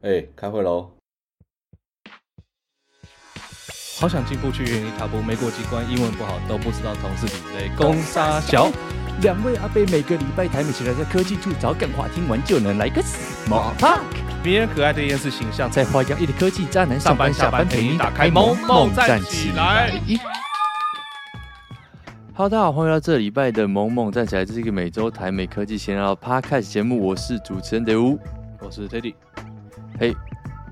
[0.00, 0.92] 哎、欸，开会喽！
[3.98, 7.68] 好想进步去原地踏步，没过机关，英文不好，都不知道同事比谁。
[7.76, 8.70] 攻杀小
[9.22, 14.04] 两位阿贝每个礼拜台美起来在科技处找梗话，听完就能来个 small talk。
[14.44, 20.00] 迷人可爱的厌世形象，在花样一的科技渣男上班下班陪你打开萌萌站起来。
[22.34, 28.16] Hello，大家好，欢迎来到这礼拜的萌萌站起来，这是一个每周台美科技闲聊 podcast 节目，我是主持人德乌，
[28.60, 29.12] 我是 Teddy。
[30.00, 30.14] 嘿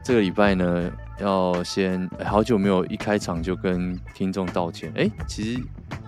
[0.05, 4.93] 这个礼拜呢，要先、好久没有一开场就跟听众道歉。
[4.95, 5.61] 哎、其实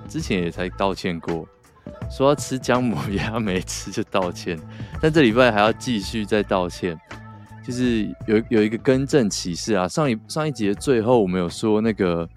[0.08, 1.44] 之前也才道歉过，
[2.08, 4.56] 说要吃姜母鸭 没吃就道歉，
[5.02, 6.96] 但这礼拜还要继续再道歉，
[7.66, 9.88] 就是有有一个更正启事啊。
[9.88, 12.28] 上一上一集的最后，我们有说那个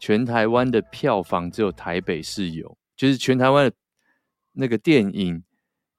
[0.00, 3.76] 全台湾的票房只有台北市有，就是全台湾的
[4.52, 5.44] 那个电影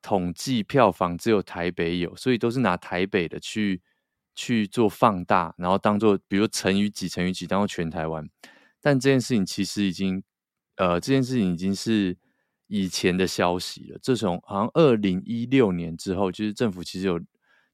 [0.01, 3.79] 统计票房只有台北有，所以都是拿台北的去。
[4.41, 8.25] 去做放大，然后当做比如乘以几乘以几，当做全台湾。
[8.79, 10.23] 但这件事情其实已经，
[10.77, 12.15] 呃，这件事情已经是
[12.67, 13.99] 以前的消息了。
[14.01, 17.19] 自从好像二零一六年之后，就是政府其实有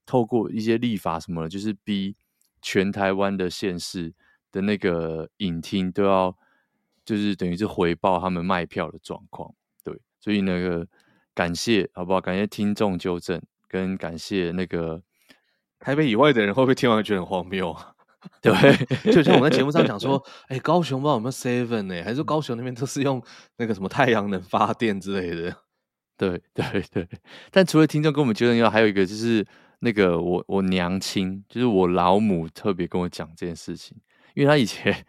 [0.04, 2.16] 透过一些立法什么的，就是逼
[2.60, 4.12] 全台湾的县市
[4.50, 6.36] 的那个影厅都要，
[7.04, 9.54] 就是等于是回报他们卖票的状况。
[9.84, 10.84] 对，所以那个
[11.32, 12.20] 感谢好不好？
[12.20, 15.00] 感谢听众纠正，跟感谢那个。
[15.78, 17.92] 台北以外的人会不会听完觉得很荒谬啊？
[18.42, 18.52] 对，
[19.12, 22.02] 就像我们在节目上讲说， 哎、欸，高雄不知道有没有 Seven 呢？
[22.02, 23.22] 还是说高雄那边都是用
[23.56, 25.56] 那个什么太阳能发电之类的？
[26.18, 27.08] 对对对。
[27.52, 29.46] 但除了听众跟我们纠正以外，还有一个就是
[29.78, 33.96] 那个我我娘亲，就是我老母特别跟我讲这件事情，
[34.34, 35.06] 因为她以前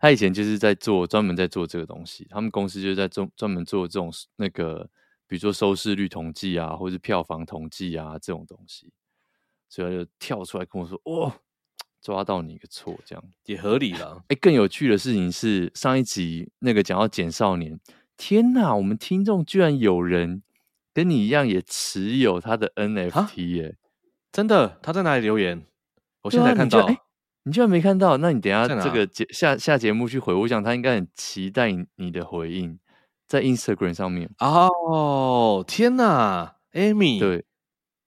[0.00, 4.86] 她以前就是在做专门在做这个东西，他们公司就是在做专门做这种那个，
[5.26, 8.92] 比如说收视率统计啊，或是票房统计啊这种东西。
[9.74, 11.32] 所以他就跳出来跟我说：“哦，
[12.00, 17.80] 抓到你一个错，这样也合理了。”哎，更有趣的事情是，上一集那个讲到简少年，
[18.16, 20.44] 天哪，我们听众居然有人
[20.92, 23.76] 跟你一样也持有他的 NFT 耶！
[24.30, 24.78] 真的？
[24.80, 25.66] 他在哪里留言？
[26.22, 26.96] 我现在看到，哎，
[27.42, 28.16] 你居然没看到？
[28.18, 32.78] 那你等下这个节下下节目去回，我想他应该很期待你的回应，
[33.26, 34.30] 在 Instagram 上面。
[34.38, 37.44] 哦，天哪，Amy，对。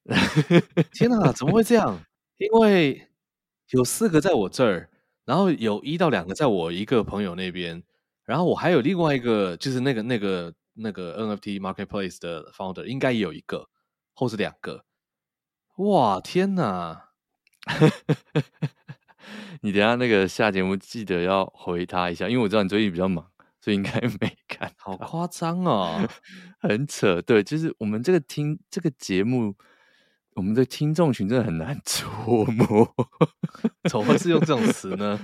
[0.94, 2.00] 天哪，怎么会这样？
[2.38, 3.08] 因为
[3.72, 4.90] 有四个在我这儿，
[5.26, 7.84] 然后有一到两个在我一个朋友那边，
[8.24, 13.68] 然后我还有另外一个，就是那个那个那个 NFT Marketplace 的 founder，应该也有一个，
[14.14, 14.86] 或是两个。
[15.78, 17.10] 哇，天哪！
[19.62, 23.30] 你等下那个下节目记得要回他一下，因为我知道你最近比较忙，
[23.60, 24.72] 所以应该没看。
[24.78, 26.08] 好夸张哦，
[26.62, 27.22] 很扯。
[27.24, 29.56] 对，就是我们这个听这个节目。
[30.38, 32.88] 我们的听众群真的很难琢磨，
[33.90, 35.20] 怎么会是用这种词呢？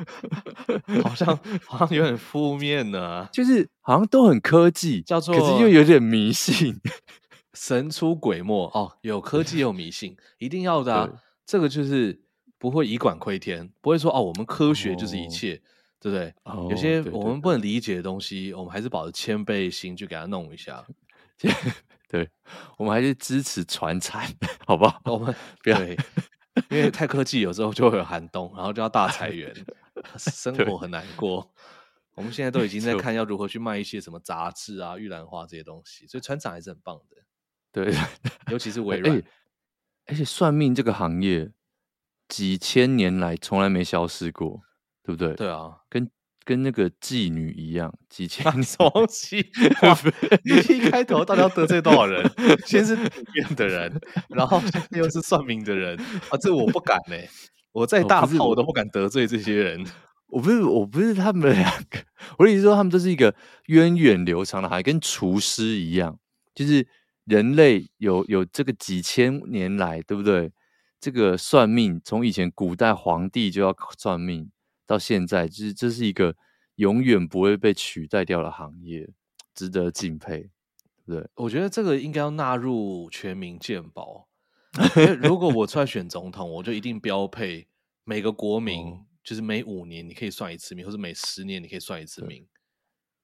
[1.04, 1.28] 好像
[1.68, 6.76] 好像有点负面呢、啊，就是好像都很科技，叫做可是又有点迷信，
[7.54, 8.98] 神出鬼没哦。
[9.02, 11.06] 有科技有迷信，一定要的啊。
[11.06, 11.16] 对
[11.46, 12.20] 这个就是
[12.58, 15.62] 不会以管窥天，不会说哦，我们科学就是一切，哦、
[16.00, 16.34] 对不对？
[16.46, 20.84] 哦、有些我们不能理解的东西，对对对，我们还是保持谦卑心去给他弄一下。
[22.14, 22.30] 对，
[22.78, 24.32] 我们还是支持传产，
[24.68, 25.02] 好不好？
[25.06, 25.98] 我们 不要，因
[26.80, 29.52] 为太科技有时候就会有寒冬，然后就要大裁员，
[30.16, 31.52] 生活很难过。
[32.14, 37.18] 我们现在都已经在看要如何去卖一些什么杂志啊、玉兰花这些东西，所以船长还是很棒的。
[37.74, 37.92] 对，
[38.52, 39.24] 尤其是微软，欸，
[40.06, 41.52] 而且算命这个行业
[42.28, 44.62] 几千年来从来没消失过，
[45.02, 45.34] 对不对？
[45.34, 46.08] 对啊，跟。
[46.46, 49.46] 跟那个妓女一样，几千年什么东西？
[50.44, 52.30] 你一开头到底要得罪多少人？
[52.66, 54.62] 先是里面的人，然后
[54.92, 55.98] 又是算命的人
[56.30, 56.38] 啊！
[56.42, 57.30] 这我不敢呢、欸。
[57.72, 59.86] 我再大炮我都不敢得罪这些人。
[60.28, 62.00] 我不是，我不是他们两个。
[62.38, 63.34] 我的意思说，他们都是一个
[63.66, 66.18] 源远流长的，还跟厨师一样，
[66.54, 66.88] 就是
[67.26, 70.52] 人类有有这个几千年来，对不对？
[71.00, 74.50] 这个算命，从以前古代皇帝就要算命。
[74.86, 76.36] 到现在，就是这是一个
[76.76, 79.10] 永远不会被取代掉的行业，
[79.54, 80.50] 值得敬佩。
[81.06, 84.28] 对，我觉得这个应该要纳入全民健保。
[85.22, 87.68] 如果我出来选总统，我就一定标配
[88.06, 92.48] 每个国民，哦、就是每五年你可以算一次命，或者每十年你可以算一次命。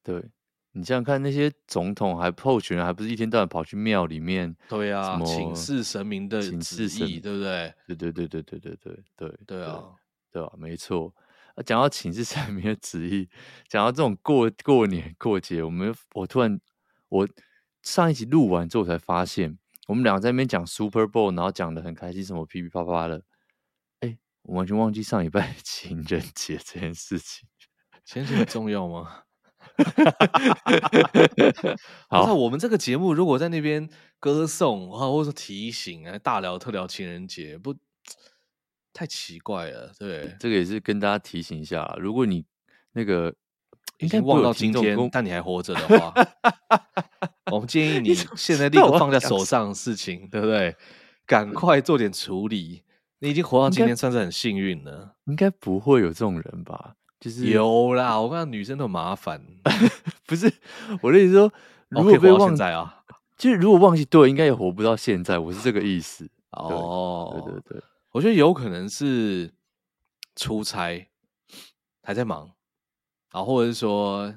[0.04, 0.30] 对，对
[0.74, 4.56] 你想想看，那些总统还候选人，还不是一天到晚跑去庙里面？
[4.68, 7.74] 对啊，请示神明的旨意，对不对？
[7.88, 9.84] 对对对对对对对对对啊，
[10.32, 11.14] 对啊，没错。
[11.66, 13.30] 讲到请示神明的旨意，
[13.68, 16.60] 讲到这种过过年过节，我们我突然
[17.10, 17.28] 我
[17.84, 19.58] 上一集录完之后才发现，
[19.88, 23.24] 我们两个在那边讲 Super Bowl，然后讲的很开心，什么噼噼啪啪的，
[24.44, 27.48] 我完全忘记上礼拜情人节这件事情。
[28.06, 29.24] 情人节很重要吗？
[32.10, 33.88] 好，那我们这个节目如果在那边
[34.20, 37.76] 歌颂啊，或者说提醒啊，大聊特聊情人节，不
[38.94, 39.92] 太奇怪了。
[39.98, 42.44] 对，这个也是跟大家提醒一下，如果你
[42.94, 43.34] 那个
[44.00, 46.14] 已经忘到今天，但你还活着的话，
[47.52, 50.76] 我们建议 你现在立刻放下手上的事情，对不对？
[51.26, 52.84] 赶快做点处理。
[53.20, 55.16] 你已经活到今天，算是很幸运了。
[55.26, 56.96] 应该不会有这种人吧？
[57.20, 59.46] 就是有啦，我看到女生都很麻烦。
[60.26, 60.52] 不是
[61.02, 61.52] 我的意思说，
[61.90, 63.04] 如果被忘现在啊，
[63.38, 65.38] 就是如果忘记，对，应该也活不到现在。
[65.38, 66.30] 我是这个意思。
[66.52, 69.54] 哦，对对对，我觉得有可能是
[70.36, 71.10] 出差
[72.02, 72.52] 还在忙，
[73.30, 74.34] 啊，或者是说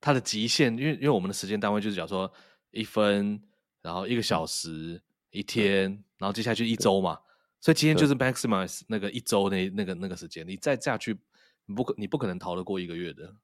[0.00, 2.32] 他的极限，因为因为我们的时间单位就是讲说
[2.70, 3.42] 一分，
[3.82, 7.18] 然后一个小时，一天，然后接下去一周嘛，
[7.60, 11.18] 所以今天就是 maximize 那个一周那那个那个时间，你再下去。
[11.64, 13.36] 你不可，你不可能逃得过一个月的。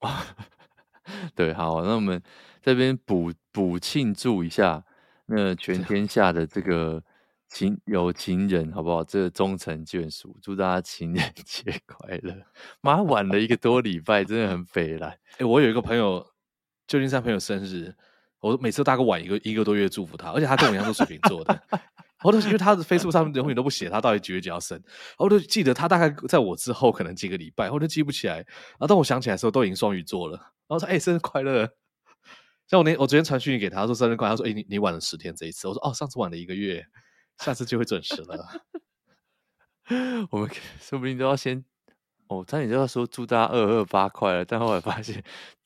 [1.36, 2.20] 对，好，那我们
[2.62, 4.82] 这边补补庆祝一下，
[5.26, 7.04] 那全 天下的这个
[7.50, 9.04] 情有情人，好不好？
[9.04, 12.34] 这个终成眷属，祝大家情人 节快乐！
[12.80, 15.18] 妈，晚了一个多礼拜，真的很匪来。
[15.38, 16.24] 哎、我有一个朋友，
[16.86, 17.94] 旧金山朋友生日，
[18.38, 21.62] 我每次大概晚一个一个多月祝福他，而且他跟我一样是水瓶座的。
[22.22, 24.80] 我都因为他的 Facebook 上面永远都不写他到底几月几号生，
[25.16, 28.36] 我都记得他大概在我之后可能几个礼拜，我都记不起来。
[28.36, 30.36] 然后当我想起来的时候，都已经双鱼座了。
[30.68, 31.68] 然后说：“哎、生日快乐！”
[32.68, 34.36] 像我那我昨天传讯息给他，他说生日快乐。
[34.36, 36.84] 他说：“哎、你你晚了十天这一次。”我说：“哦，上次晚了一个月，
[37.40, 38.62] 下次就会准时了。
[40.30, 40.50] ”我们
[40.80, 41.64] 说不定都要先
[42.28, 45.22] 哦，差点就要说祝大家二二八快乐，但后来发现。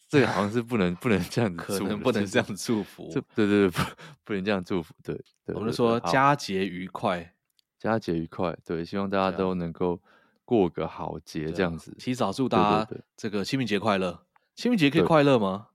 [0.06, 3.10] 这个好像是不能不能这样子，可能不能这样祝福。
[3.12, 3.82] 对对对，不
[4.22, 4.94] 不能这样祝福。
[5.02, 5.12] 对，
[5.44, 7.34] 对我们说佳节愉快，
[7.80, 8.56] 佳节愉快。
[8.64, 10.00] 对，希望大家都能够
[10.44, 11.92] 过个好节，这样子。
[11.98, 14.24] 提早祝大家这个清明节快乐。
[14.54, 15.68] 清明节可以快乐吗？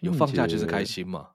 [0.00, 1.32] 有放假就是开心嘛。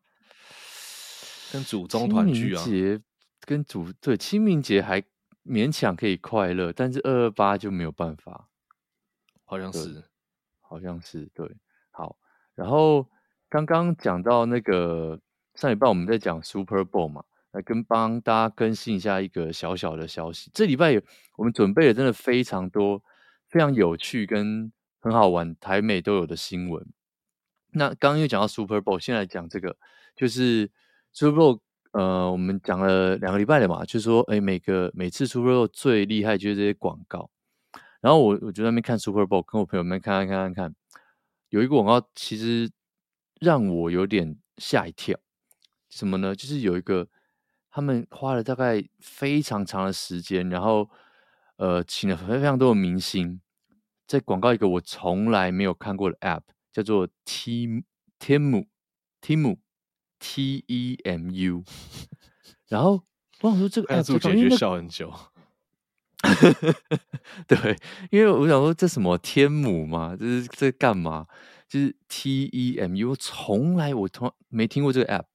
[1.51, 2.63] 跟祖宗团聚啊。
[2.63, 3.03] 清明节
[3.45, 5.03] 跟主对清明节还
[5.43, 8.47] 勉强可以快乐，但是二二八就没有办法。
[9.43, 10.03] 好像是，
[10.61, 11.49] 好像是对。
[11.91, 12.17] 好。
[12.53, 13.09] 然后
[13.49, 15.19] 刚刚讲到那个
[15.55, 20.51] 上礼拜我们在讲 Super Bowl 嘛，来跟帮大家更新一下一个小小的消息。
[20.53, 21.01] 这礼拜
[21.37, 23.01] 我们准备了真的非常多、
[23.49, 26.85] 非常有趣跟很好玩，台美都有的新闻。
[27.73, 29.75] 那刚刚又讲到 Super Bowl，现在讲这个
[30.15, 30.69] 就是
[31.13, 31.59] Super Bowl，
[31.91, 37.29] 呃，我们讲了两个礼拜了嘛，就是说，哎，每个每次 Super Bowl 最厉害就是这些广告。
[37.99, 40.75] 然后我我就在那边看 Super Bowl，跟我朋友们看看看看看。
[41.49, 42.71] 有一个广告，其实
[43.39, 45.19] 让我有点吓一跳。
[45.89, 46.33] 什么呢？
[46.33, 47.09] 就是有一个
[47.69, 50.89] 他们花了大概非常长的时间，然后
[51.57, 53.41] 呃，请了非常多的明星，
[54.07, 57.83] 在广告一个我从来没有看过的 App，叫做 Temu
[58.17, 58.65] Temu
[59.21, 59.57] Temu
[60.21, 61.63] T E M U。
[62.69, 63.03] 然后
[63.41, 65.11] 我想说这个 App 主角就笑很久。
[67.47, 67.75] 对，
[68.11, 70.15] 因为我想说这什么天母嘛？
[70.15, 71.25] 这是这干嘛？
[71.67, 75.25] 就是 T E M U，从来我从没听过这个 app，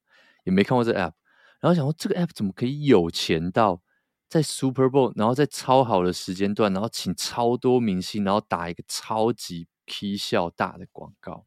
[0.45, 1.13] 也没看过这个 app。
[1.61, 3.83] 然后想说这个 app 怎么可以有钱到
[4.29, 11.45] 在 Super Bowl，然后在超好的时间段，然后请超多明星，然后打一个超级 K 笑大的广告，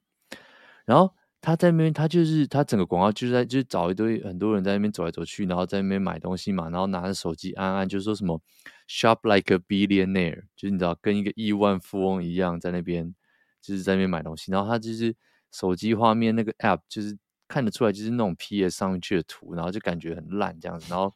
[0.86, 1.15] 然后。
[1.41, 8.41] 他在那边，他就是他整个广告就是在就是找一堆很多人在那边走来走去，然后在那边买东西嘛，然后拿着手机按按，就说什么
[8.89, 13.15] “shop like a billionaire”，就是你知道跟一个亿万富翁一样在那边，
[13.62, 14.51] 就是在那边买东西。
[14.51, 15.15] 然后他就是
[15.50, 17.17] 手机画面那个 app，就是
[17.48, 20.88] 看得出来就是那种 PS 上面去的图，然后就感觉很烂这样子。
[20.89, 21.15] 然后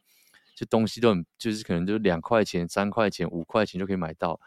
[0.56, 4.40] 就东西都很就是可能就两块钱、三块钱、五块钱就可以买到。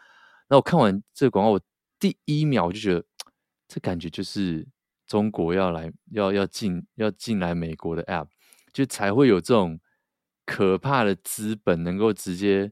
[0.48, 1.60] 那我看完这个广告，我
[2.00, 3.04] 第一秒我就觉得
[3.68, 4.66] 这感觉就是。
[5.08, 8.28] 中国要来要要进要进来美国的 App，
[8.74, 9.80] 就才会有这种
[10.44, 12.70] 可怕的资本，能够直接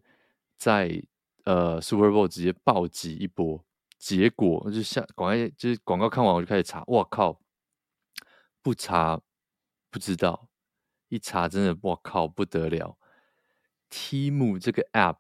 [0.59, 1.03] 在
[1.45, 3.65] 呃 Super Bowl 直接暴击一波。
[3.99, 7.41] 结果就像广告，就是广告看完我就开始查，哇靠！
[8.61, 9.19] 不查
[9.91, 10.51] 不知道，
[11.09, 12.99] 一查真的哇靠不得了。
[13.91, 15.17] Team 这个 App，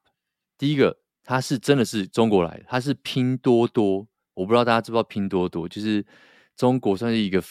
[0.58, 6.04] 第一个它是真的是中国来的，它是拼多多，我不知道大家知不知道拼多多，就是。
[6.56, 7.42] 中国算是一个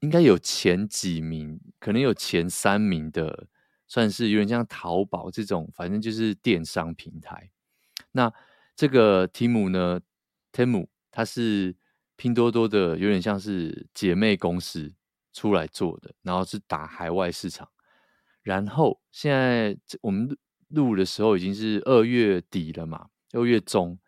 [0.00, 3.48] 应该有前几名，可能有前三名的，
[3.88, 7.50] 算是有点像淘宝这种，反正就是电商平台。
[8.12, 8.32] 那
[8.76, 10.00] 这个 Temu 呢
[10.52, 11.74] ，Temu 它是
[12.16, 14.92] 拼多多的，有点像是姐妹公司
[15.32, 17.68] 出来做的，然后是打海外市场。
[18.42, 20.36] 然后现在我们
[20.68, 23.98] 录的时候已经是二月底了嘛，六月中，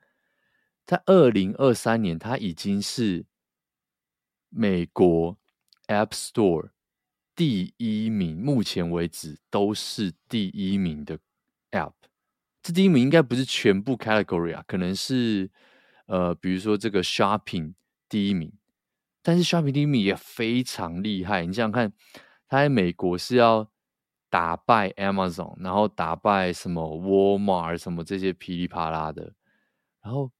[0.84, 3.24] 在二零二三年，它已经是
[4.48, 5.36] 美国
[5.88, 6.70] App Store
[7.34, 11.18] 第一名，目前为止都是第一名的
[11.70, 11.92] App。
[12.62, 15.50] 这第一名应该不是全部 category 啊，可能是
[16.06, 17.74] 呃，比如说这个 Shopping
[18.08, 18.52] 第一名，
[19.22, 21.44] 但是 Shopping 第一名也非常厉害。
[21.46, 21.92] 你想想看，
[22.48, 23.70] 它在美国是要。
[24.28, 29.32] 打败 Amazon，然后打败什么 Walmart 什么这些噼里啪啦的，
[30.02, 30.30] 然后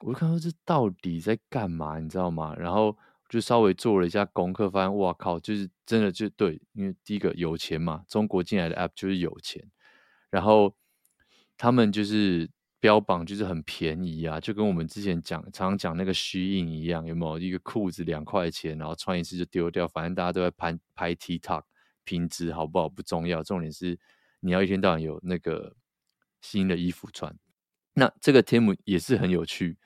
[0.00, 2.54] 我就看到这到底在干嘛，你知道吗？
[2.58, 2.94] 然后
[3.30, 9.64] 就稍微做了一下功课，发现哇靠，就是真的就对，因为第一个有钱嘛，中国进来的 App 就是有钱，
[10.28, 10.76] 然后
[11.56, 21.62] 他们就是标榜就是很便宜啊，就跟我们之前讲常常讲那个虚印一样，有没有一个裤子两块钱，然后穿一次就丢掉，反正大家都在拍拍 TikTok。
[22.02, 23.96] 品质好不好不重要，重点是
[24.40, 25.76] 你要一天到晚有那个
[26.40, 27.32] 新的衣服穿。
[27.92, 29.76] 那这个 Temu 也是很有趣，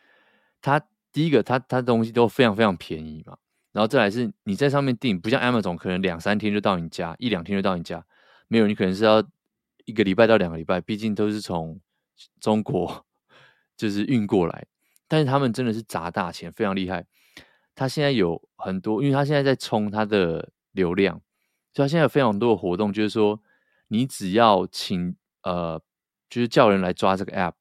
[0.63, 0.81] 它
[1.15, 3.39] 第一个它它东西都非常非常便宜嘛，
[3.73, 8.05] 然后再来是你在上面订，不像 Amazon 可能两三天就到你家，一两天就到你家，
[8.49, 9.25] 没有你可能是要
[9.87, 11.81] 一个礼拜到两个礼拜，毕竟都是从
[12.41, 13.07] 中国
[13.77, 14.67] 就是运过来，
[15.09, 17.07] 但是他们真的是砸大钱，非常厉害。
[17.75, 21.21] 他现在有很多，因为他现在在冲他的流量。
[21.73, 23.41] 所以他现在有非常多的活动，就是说，
[23.89, 25.83] 你只要请呃，
[26.31, 27.55] 就是叫人来抓这个 app，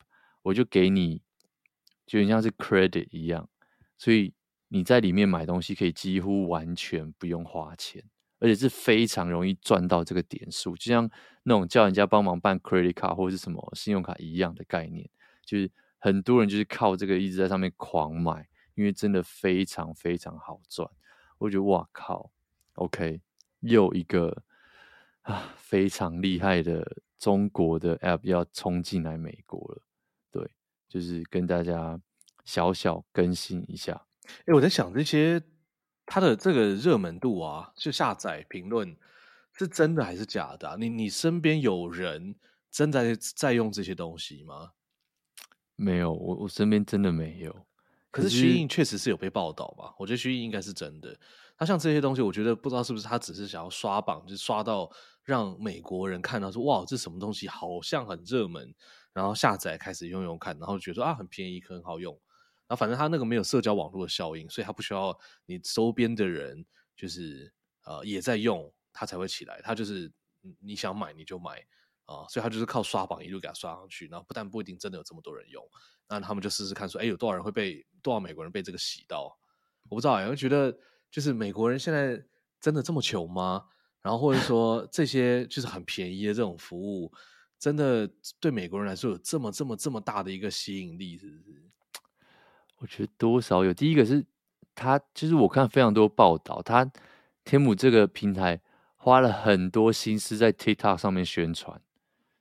[0.43, 1.19] 我就给你，
[2.05, 3.47] 就很像是 credit 一样，
[3.97, 4.33] 所以
[4.67, 8.03] 你在里面买东西可以几乎完全不用花钱，
[8.39, 11.09] 而且是非常容易赚到这个点数，就像
[11.43, 15.09] 那种叫人家帮忙办 credit 卡或者是什么信用卡一样的概念，
[15.45, 15.69] 就是
[15.99, 20.89] 很多人就是靠这个一直在上面狂买，因为真的非常非常好赚。
[21.37, 22.31] 我觉得哇靠
[22.75, 23.21] ，OK。
[23.65, 24.43] 又一个
[25.21, 26.85] 啊，非常厉害的
[27.17, 29.81] 中国的 App 要冲进来美国了，
[30.93, 31.99] 就是跟大家
[32.45, 33.99] 小小更新一下。
[34.41, 35.41] 哎、欸，我在想这些
[36.05, 38.95] 它的这个热门度啊，就下载评论
[39.53, 40.75] 是真的还是假的啊？
[40.79, 42.35] 你你身边有人
[42.69, 44.73] 真在在用这些东西吗？
[45.75, 47.65] 没有，我我身边真的没有。
[48.11, 49.95] 可是 Shein 确实是有被报道吧？
[49.97, 51.19] 我觉得 Shein 应该是真的。
[51.57, 54.91] 他像这些东西，我觉得不知道是不是他只是想要刷榜，就刷到
[55.23, 58.71] 让美国人看到说哇，这什么东西好像很热门，
[59.13, 62.13] 然后下载开始用用看，然后觉得啊很便宜，很好用。
[62.67, 66.65] 然后反正他那个没有社交网络的效应，所以他不需要你周边的人
[66.95, 67.53] 就是
[67.85, 69.61] 呃也在用，他才会起来。
[69.61, 70.11] 他就是
[70.59, 71.65] 你想买你就买
[72.05, 74.07] 啊、所以他就是靠刷榜一路给他刷上去。
[74.07, 75.63] 然后不但不一定真的有这么多人用，
[76.09, 79.37] 那他们就试试看说，哎，有多少人会被多少美国人被这个洗到？
[79.89, 80.77] 我不知道，有人觉得。
[81.13, 82.19] 就是美国人现在
[82.59, 83.67] 真的这么穷吗？
[84.01, 87.13] 然后或者说这些就是很便宜的这种服务，
[87.63, 88.09] 真的
[88.41, 91.63] 对美国人来说有这么这么这么大的一个吸引力，是不是？
[92.79, 93.73] 我觉得多少有。
[93.73, 94.25] 第一个是
[94.75, 96.91] 他，就是我看非常多报道，他
[97.45, 98.59] 天母这个平台
[98.97, 101.81] 花了很多心思在 TikTok 上面宣传，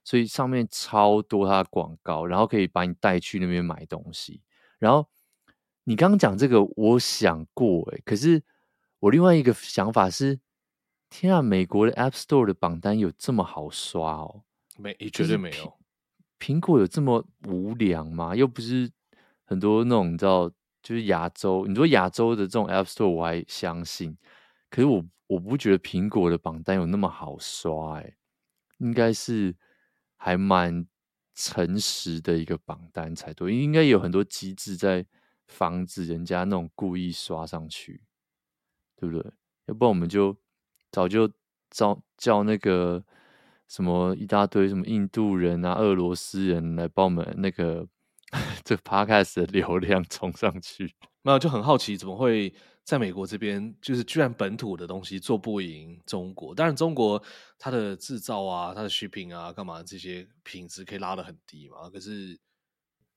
[0.03, 4.43] 所以上面超多他的广告，然后可以把你带去那边买东西。
[4.81, 5.09] 然后
[5.85, 8.43] 你刚刚讲这个，我想过哎、可是。
[8.99, 10.39] 我另外一个想法是，
[11.11, 14.45] 天啊，美国的 App Store 的榜单有这么好刷哦？
[14.79, 15.79] 没，绝对没有。
[16.39, 18.35] 苹果有这么无良吗？
[18.35, 18.91] 又不是
[19.45, 20.49] 很多那种你知道，
[20.83, 21.67] 就是亚洲。
[21.67, 24.17] 你说亚洲的这种 App Store 我还相信，
[24.71, 28.17] 可是我我不觉得苹果的榜单有那么好刷哎，
[28.79, 29.55] 应该是
[30.17, 30.87] 还蛮
[31.35, 35.05] 诚实的一个榜单才对，应该有很多机制在
[35.47, 38.03] 防止人家那种故意刷上去。
[38.95, 39.33] 对不对？
[39.67, 40.37] 要不然我们就
[40.93, 41.29] 早就
[41.71, 43.05] 招叫那个
[43.73, 47.89] 什么一大堆什么印度人啊、俄罗斯人来帮我们那个
[48.63, 50.95] 这个 podcast 的流量冲上去。
[51.23, 52.53] 没有，就很好奇怎么会
[52.85, 56.55] 在美国这边，就是居然本土的东西做不赢中国。
[56.55, 57.23] 当然，中国
[57.59, 61.89] 它的制造啊、它的 shipping 啊、干嘛这些品质可以拉得很低嘛。
[61.89, 62.39] 可是，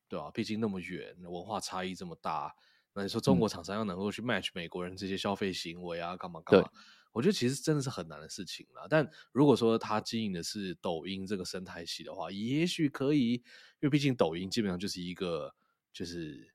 [0.08, 0.32] 对吧？
[0.34, 2.56] 毕竟那么远，文化差异这么大。
[2.94, 6.70] 那你说中国厂商要能够去 match 美国人这些消费行为啊，干嘛干嘛？
[7.16, 8.86] 我觉得其实真的是很难的事情啦。
[8.90, 13.44] 但如果说他经营的是抖音这个生态系的话，也许可以，因
[13.84, 15.56] 为毕竟抖音基本上就是一个
[15.94, 16.54] 就是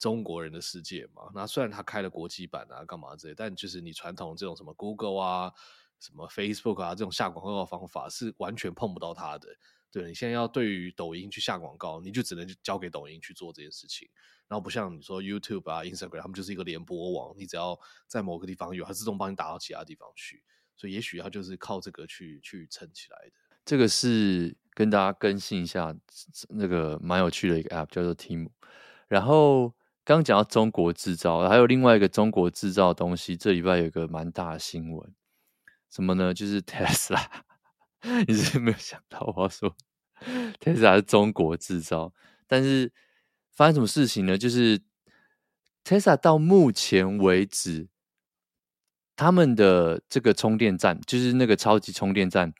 [0.00, 1.30] 中国人的世界嘛。
[1.32, 5.52] 那虽然他开了国际版啊，干嘛之类，但就是你传统这种什么 Google 啊、
[6.00, 9.48] 什么 Facebook 啊这种下广告的方法是完全碰不到他的。
[9.92, 14.08] 对，你现在要对于抖音去下广告，你就只能交给抖音去做这件事情。
[14.46, 20.42] 然后不像你说 YouTube 啊、Instagram，他们就是一个联播网，你只要在某个地方有，它自动帮你打到其他地方去。
[20.76, 23.32] 所以也许它就是靠这个去去撑起来的。
[23.64, 25.94] 这个是跟大家更新一下，
[26.48, 28.48] 那个蛮有趣的一个 App 叫做 Team。
[29.08, 35.14] 然后刚讲到中国制造，还有另外一个中国制造的东西，这礼拜有一个蛮大的新闻，
[35.88, 36.32] 什么呢？
[36.32, 37.24] 就是 Tesla。
[38.26, 39.76] 你是没有想到我要说
[40.58, 42.12] Tesla 是中国制造，
[42.46, 42.92] 但是
[43.52, 44.36] 发生什么事情呢？
[44.38, 44.80] 就是
[45.84, 47.88] Tesla 到目前为止，
[49.16, 52.52] 他们的这个充电站，就是那个超级充电站，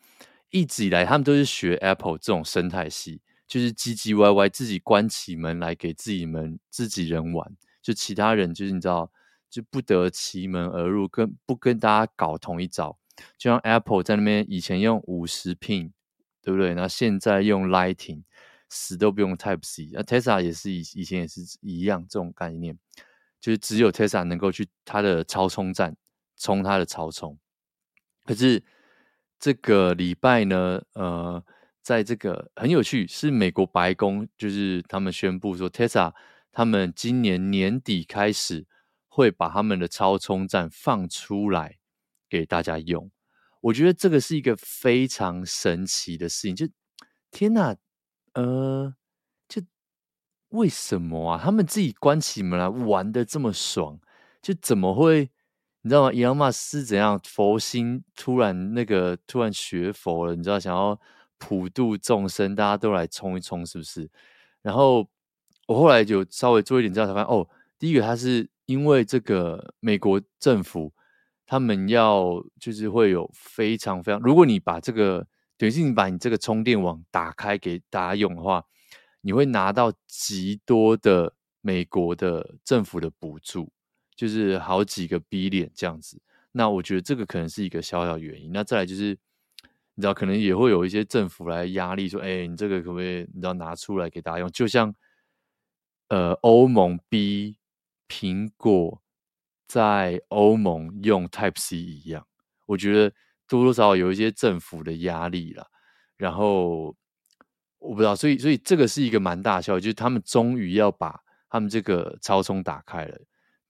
[0.50, 9.10] 一直以来他们都是学 Apple 这种生态系，就是唧唧歪歪，自己关起门来给自己们自己人玩，就其他人就是你知道，
[9.48, 12.98] 就不得其门而入，跟不跟大家搞同一招。
[13.38, 15.92] 就像 Apple 在那边以前用五十 pin，
[16.42, 16.74] 对不对？
[16.74, 18.22] 那现在用 Lighting，
[18.68, 19.90] 死都不用 Type C。
[19.92, 22.78] 那 Tesla 也是以以前也是一样这种概念，
[23.40, 25.96] 就是只有 Tesla 能够去它的超充站
[26.36, 27.38] 充它的超充。
[28.24, 28.62] 可是
[29.38, 31.42] 这个礼拜呢，呃，
[31.82, 36.14] 在这个很有趣，是美国白宫就是他们宣布说，Tesla
[36.52, 38.66] 他们今年年底开始
[39.08, 41.79] 会把他们的超充站放出来。
[42.30, 43.10] 给大家用，
[43.60, 46.54] 我觉得这个是一个非常神奇的事情。
[46.54, 46.66] 就
[47.32, 47.76] 天哪，
[48.34, 48.94] 呃，
[49.48, 49.60] 就
[50.50, 51.40] 为什么啊？
[51.42, 53.98] 他们自己关起门来玩的这么爽，
[54.40, 55.28] 就怎么会？
[55.82, 56.12] 你知道吗？
[56.12, 60.36] 伊隆马斯怎样佛心突然那个突然学佛了？
[60.36, 60.98] 你知道想要
[61.38, 64.08] 普度众生，大家都来冲一冲，是不是？
[64.62, 65.08] 然后
[65.66, 70.92] 我后来就稍微做一点资料，才发现哦，第一个他是因为这个美国政府。
[71.50, 75.26] 他们要就是会有非常非常，如果你把这个
[75.58, 78.64] 等于是你把你这个充电网打开给大家用的话，
[79.20, 83.72] 你会拿到极多的美国的政府的补助，
[84.14, 86.22] 就是好几个 B 脸这样子。
[86.52, 88.52] 那我觉得这个可能是一个小小原因。
[88.52, 89.18] 那再来就是，
[89.96, 94.48] 你知道可能也会有一些政府来压力说，哎，你这个可不可以你知道拿出来给大家用？
[94.52, 94.94] 就像
[96.10, 97.56] 呃欧盟逼
[98.08, 98.99] 苹果。
[99.70, 102.26] 在欧盟用 Type C 一样，
[102.66, 103.14] 我觉得
[103.46, 105.64] 多多少少有一些政府的压力啦。
[106.16, 106.96] 然后
[107.78, 113.16] 我不知道，所以所以这个是一个蛮大的消息，就是他们终于要把他们这个超充打开了。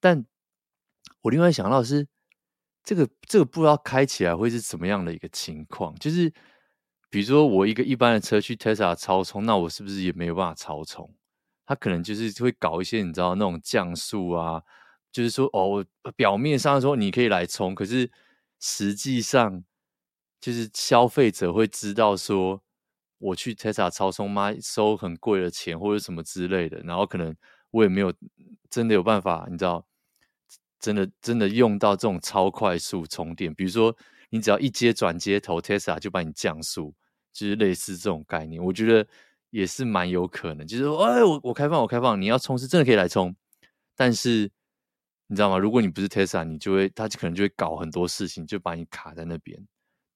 [0.00, 0.24] 但
[1.20, 2.08] 我另外想到是，
[2.82, 5.94] 这个这个不知道开起来会是怎么样的一个情况。
[5.96, 6.32] 就是
[7.10, 11.14] 比如说我一个一般的车去 Tesla 超充，那我是不是也没有办法超充？
[11.66, 14.62] 他可能就是会搞一些你知道那种降速啊。
[15.12, 18.08] 就是说，哦，表面上说你可以来充，可是
[18.60, 19.64] 实际上
[20.40, 22.62] 就是消费者会知道说，
[23.18, 27.34] 我去 Tesla 超充妈收很贵的钱或者什么之类的，然后可能
[27.72, 28.14] 我也没有
[28.70, 29.84] 真的有办法，你知道，
[30.78, 33.94] 真的真的用到这种超快速充电，比如说
[34.28, 36.94] 你只要一接转接头，Tesla 就帮你降速，
[37.32, 39.04] 就是类似这种概念，我觉得
[39.50, 43.34] 也是蛮有可能，就是说，哎，我我开放我开放，你要充是真的可以来充，
[43.96, 44.48] 但是。
[45.30, 45.56] 你知道吗？
[45.56, 49.64] 如果你不是 Tesla，你就会，他可能就会搞很多事情，就把你卡在那边。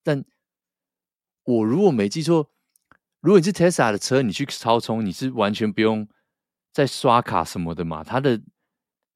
[0.03, 0.21] 但
[1.45, 2.51] 我如果没记错，
[3.21, 6.05] 如果你是 Tesla 的车，你去超充，你是完全不用
[6.73, 8.03] 再刷卡什么的嘛？
[8.03, 8.41] 它的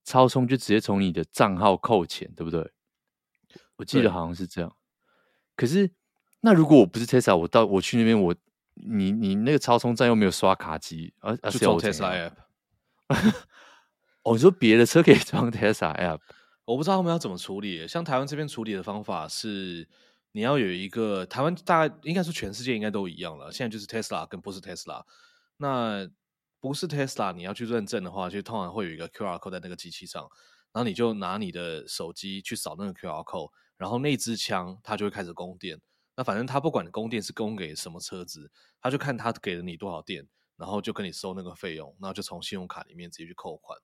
[0.05, 2.71] 超充就直接从你的账号扣钱，对不对？
[3.75, 4.73] 我记得好像是这样。
[5.57, 5.91] 可是，
[6.39, 8.33] 那如果我不是 Tesla，我到我去那边，我
[8.75, 12.35] 你你那个超充站又没有刷卡机，而而且我 Tesla app。
[14.23, 16.19] 我、哦、说别的车可以 装 Tesla App，
[16.65, 17.88] 我不知道他们要怎么处理。
[17.88, 19.88] 像台湾这边处理的方法是，
[20.34, 23.51] 你要有一个台湾大概应该是全世界应该都一样了。
[23.51, 25.03] 现在就是 Tesla 跟不是 Tesla，
[25.58, 26.08] 那
[26.60, 30.21] 不是 Tesla 你要去认证的话，就通常会有一个 QR code 在那个机器上，
[30.73, 35.79] 然后你就拿你的手机去扫那个 QR code，然后那支枪它就会开始供电。
[36.15, 38.51] 那反正它不管供电是供给什么车子，
[38.82, 40.27] 它就看它给了你多少电，
[40.58, 43.79] 然后就跟你收那个费用，然后就从信用卡里面直接去扣款。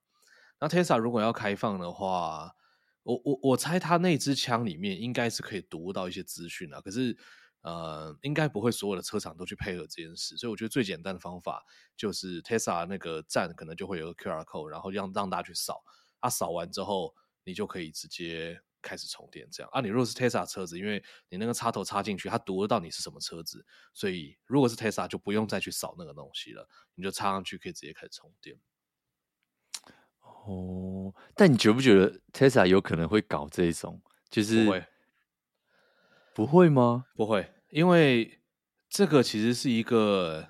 [0.65, 2.51] 那 Tesla 如果要开放的话，
[3.03, 6.81] 我我我猜他那支枪里面应该是可以读到一些资讯啊。
[6.81, 7.15] 可是，
[7.61, 10.35] 呃，应该不会所有的车厂都去配合这件事。
[10.37, 11.63] 所以我觉得最简单的方法
[11.95, 15.83] 就是 Tesla 那个站可能就会有个 QR code，然后让让大家去扫。
[16.19, 19.47] 啊、扫完之后，你就可以直接开始充电。
[19.51, 28.57] 这样啊，你如果是 Tesla 车子，因为你那个插头插进去，它读得到你是什么车子，所以如果是 Tesla 就不用再去扫那个东西了，你就插上去可以直接开始充电。
[30.45, 34.01] 哦，但你觉不觉得 Tesla 有可能会搞这种？
[34.29, 34.85] 就是不会，
[36.33, 37.05] 不会吗？
[37.15, 38.39] 不会，因为
[38.89, 40.47] 这个其实是一个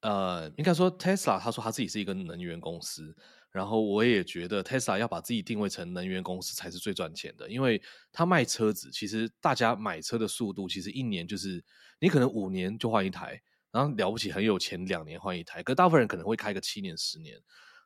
[0.00, 3.16] 呃，应该说 Tesla，他说他自己是一个能源公司，
[3.50, 7.80] 然后我也觉得 Tesla 要把自己定位成能源公司才是最赚钱的，因为
[8.12, 11.64] 他卖车子，其实大家买车的速度其实一年就是
[12.00, 17.38] 你可能五年就换一台，然后了不起很有钱两年换一台，可大部分人可能会开个七年十年，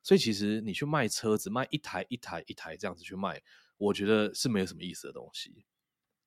[0.02, 3.40] 所以其实你去卖车子，卖一台一台一台这样子去卖，
[3.76, 5.64] 我觉得是没有什么意思的东西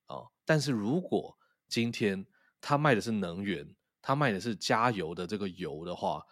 [0.07, 1.36] 啊、但是如果
[1.67, 2.25] 今天
[2.62, 6.23] 他卖的是能源，他卖的是加油的这个油的话，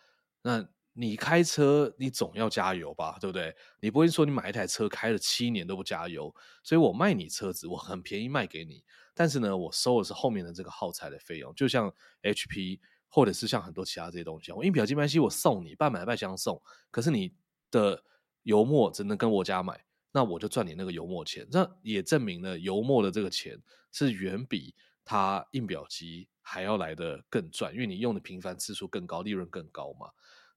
[0.43, 3.56] 那你开车你总要加油吧，对不对？
[3.80, 8.84] 你不会说你买一台车开了七年都不加油，所以我卖你车子，我很便宜卖给你，
[9.15, 12.80] 但是呢，我收的是后面的这个耗材的费用，就像 HP
[13.12, 17.36] 或者是像很多其他这些东西，我印表机没关系，我送你半买半相送，可是你
[17.69, 18.04] 的
[18.41, 24.74] 油墨只能跟我家买，那我就赚你那个油墨钱，这也证明了油墨的这个钱是远比
[25.06, 26.28] 它印表机。
[26.43, 30.10] 还要来得更赚，因为你用的频繁次数更高，利润更高嘛。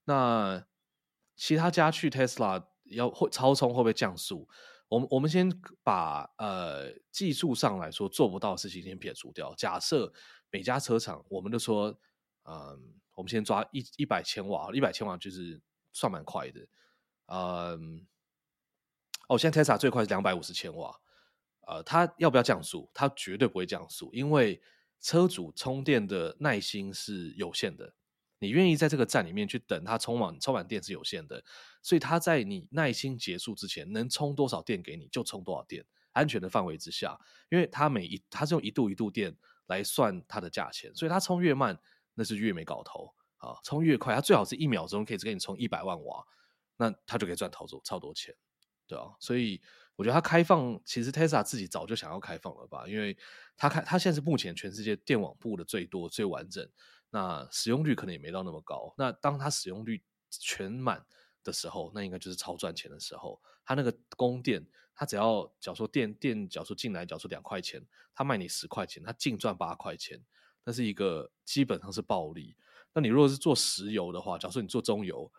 [0.07, 0.65] 那
[1.37, 4.49] 其他家去 Tesla 要会超充会不会降速？
[4.89, 5.53] 我们我们先
[5.85, 9.55] 把呃技术上来说做不到的事情先撇除掉。
[9.57, 10.11] 假设
[10.51, 11.97] 每家车厂，我们都说，
[12.45, 15.61] 嗯、我们先抓一一百千瓦，一百千瓦就是
[15.93, 16.67] 算蛮快的。
[17.27, 18.07] 嗯，
[19.29, 21.01] 哦，现在 Tesla 最快是两百五十千瓦，
[21.67, 22.91] 呃，它要不要降速？
[22.93, 24.61] 它绝对不会降速，因为
[25.01, 27.95] 车主充电的耐心是有限的，
[28.39, 31.43] 你愿意在这个站里面去等它充满充满电是有限的，
[31.83, 39.35] 所以它在你耐心结束之前，能充多少电给你就充多少电，安全的范围之下，因为它每一它是用一度一度电
[39.67, 41.79] 来算它的价钱，所以它充越慢
[42.15, 46.25] 那是越没搞头啊，充越快它最好是一秒钟可以给你充一百万瓦，
[46.77, 48.35] 那它就可以赚超多超多钱，
[48.87, 49.61] 对啊，所以。
[49.97, 53.17] 我觉得它开放，其实 Tesla 自己早就想要开放了吧，因为
[53.57, 56.69] 它开它现在是目前全世界电网布的最多、最完整，
[57.11, 58.93] 那使用率可能也没到那么高。
[58.99, 61.07] 那当它使用率全满
[61.45, 63.41] 的时候，那应该就是超赚钱的时候。
[63.65, 67.81] 它那个供电，它只要假如说电电，假如说进来，假如说两块钱，
[68.17, 70.21] 它卖你十块钱，它净赚八块钱，
[70.65, 72.57] 那是一个基本上是暴利。
[72.93, 75.31] 那你如果是做石油的话，假如说你做中油，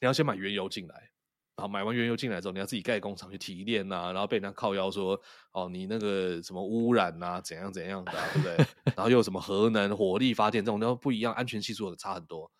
[0.00, 1.10] 你要先买原油进来。
[1.56, 5.16] 然后买完原油进来之后，你要自己盖工厂去提炼呐、啊，然后被人家靠腰说
[5.52, 8.66] 哦，你那个什么污染呐、啊，怎样怎样的、啊，对不对？
[8.96, 12.50] 然后又有什么核能、火力发电这种都不一样，安全系数差很多。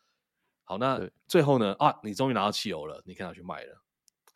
[0.62, 1.74] 好，那最后呢？
[1.80, 3.83] 啊，你终于拿到汽油了，你可以拿去卖了。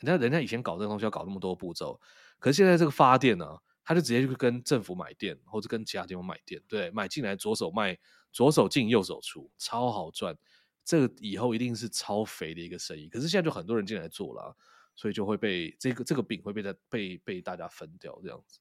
[0.01, 2.01] 人家人家以前搞这个东西要搞那么多步骤，
[2.41, 7.99] 可是现在这个发电呢、啊，他就直接去跟政府买电，或者跟其他地方买电，对，买进来左手卖，
[8.31, 10.37] 左手进右手出，超好赚。
[10.85, 14.55] 这个以后一定是超肥的一个生意，可是现在就很多人进来做了，
[14.95, 18.61] 所以就会被这个这个饼会被被被大家分掉这样子。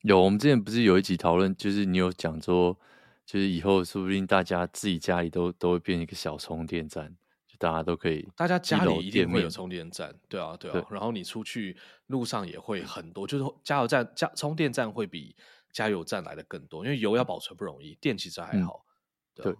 [0.00, 2.76] 有，我们之前不是有一集讨论，就是你有讲说，
[3.24, 7.16] 就是以后说不定大家自己家里都都会变一个小充电站，
[7.60, 10.72] 大家都可以，大家家里一定会有充电站，对啊对啊。
[10.72, 15.36] 对然后你出去路上也会很多，就是加油站加充电站会比
[15.70, 18.86] 加油站来的更多，因为油要保存不容易，电其实还好，
[19.36, 19.54] 嗯、对。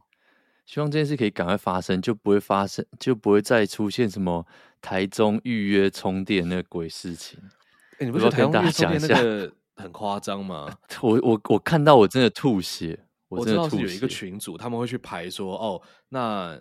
[0.65, 4.47] 希望这件事可以赶快发生，就不会发生，就不会再出现什么
[4.81, 7.39] 台中预约充电那个鬼事情。
[7.99, 10.73] 哎、你不觉得台中预约充电那个 很夸张吗？
[11.03, 13.77] 我我我看到我真的吐血，我真的吐血。
[13.77, 16.61] 我知道是有一个群组，他们会去排说，哦，那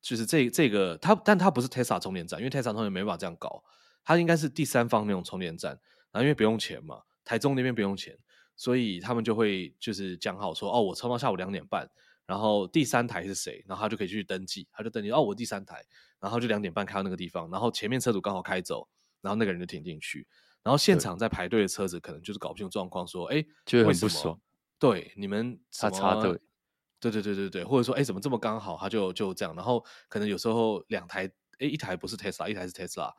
[0.00, 3.62] 就是这这个他，但他不是 Tesla 充电站，因为 Tesla 充电没办法这样搞，
[4.04, 5.72] 他应该是第三方那种充电站，
[6.12, 8.16] 然后因为不用钱嘛，台中那边不用钱，
[8.56, 11.88] 所以他们就会就是讲好说，哦，我充到下午两点半。
[12.26, 13.64] 然后第三台是谁？
[13.66, 15.82] 然后他就可以去登记，他就登记哦，我第三台，
[16.20, 18.86] 然后就两点半开到那个地方，然后前面车主刚好开走，
[19.22, 20.26] 然后那个人就停进去，
[20.62, 24.38] 然后现场在排队的车子可能就是搞不清楚状况，说哎，就很不爽，
[24.78, 26.38] 对，你们他插队，
[27.00, 28.76] 对对对对对，或者说哎，怎么这么刚好？
[28.76, 31.26] 他就就这样，然后可能有时候两台，
[31.58, 33.12] 哎，一台不是 Tesla，一台是 Tesla，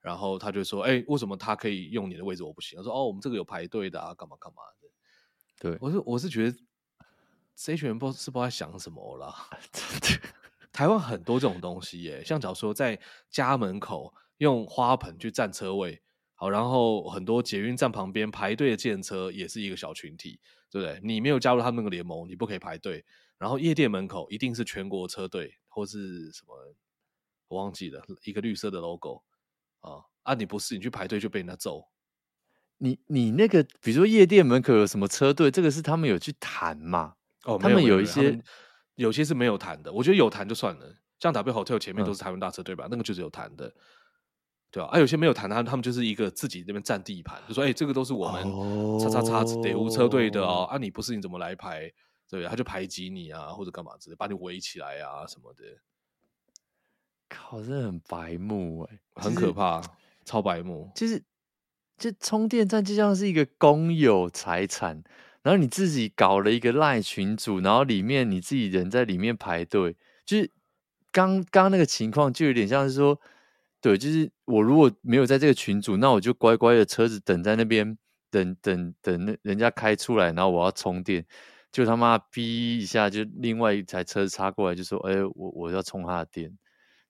[0.00, 2.76] 然后他就说哎，为什么他可以用你的位置，我不行？
[2.76, 6.58] 他说哦，我们这个有排队的啊，干嘛干嘛的，对，我是我是觉得。
[7.56, 9.32] 这群人不是不知道在想什么啦。
[10.74, 12.98] 台湾很多这种东西耶，像假如说在
[13.30, 16.02] 家门口用花盆去占车位，
[16.34, 21.00] 好，然后很多捷运站旁边排队的计程车也是一个小群体，对不对？
[21.04, 23.04] 你没有加入他们那个联盟，你不可以排队。
[23.44, 26.54] 然后夜店门口一定是全国车队或是什么，
[27.46, 29.22] 我忘记了一个绿色的 logo
[29.80, 30.32] 啊啊！
[30.32, 31.86] 你不是你去排队就被人家揍。
[32.78, 37.16] 你你那个比如说夜店门口有什么车队，这个是他们有去谈嘛？
[37.44, 38.42] 哦，他们有一些，
[38.94, 39.92] 有些是没有谈的。
[39.92, 42.86] 我觉得有谈就算了，像 W Hotel 前面都是台湾大车队吧？
[42.86, 43.70] 嗯、那个就是有谈的，
[44.70, 44.88] 对吧？
[44.88, 48.42] 啊，有些没有谈的，他们就是一个自己那边占地盘，就说：“哎、欸，这个都是我们
[48.98, 51.92] 叉叉叉得无车队的哦，啊，你不是你怎么来排？
[52.34, 55.62] 对，他就排挤你啊，或者干嘛之类，把你围起来啊什么的。”
[57.30, 59.80] 靠，真的很白目哎、欸，很可怕，
[60.24, 60.90] 超白目。
[60.94, 61.22] 就是，
[61.96, 65.02] 就充电站就像是一个公有财产，
[65.42, 70.50] 然后你自己搞了一个赖群组，然后里面你自己人在里面排队，就是
[71.12, 73.20] 刚刚那个情况就有点像是说，
[73.80, 77.96] 对，就是我如果没有在这个群组，那我就乖乖的车子等在那边，
[78.30, 81.24] 等等等那人家开出来，然后我要充电。
[81.74, 86.56] 就他妈逼一下，就另外一台车插过来，就说：“哎、欸，我我要充他的电。”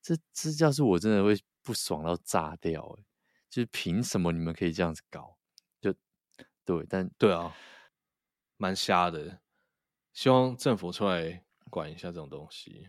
[0.00, 2.98] 这这要是我真的会不爽到炸掉、欸！
[2.98, 3.04] 哎，
[3.50, 5.36] 就是凭什么你们可以这样子搞？
[5.82, 5.94] 就
[6.64, 7.54] 对，但对啊，
[8.56, 9.38] 蛮瞎的。
[10.14, 12.86] 希望政府出来管一下这种东西。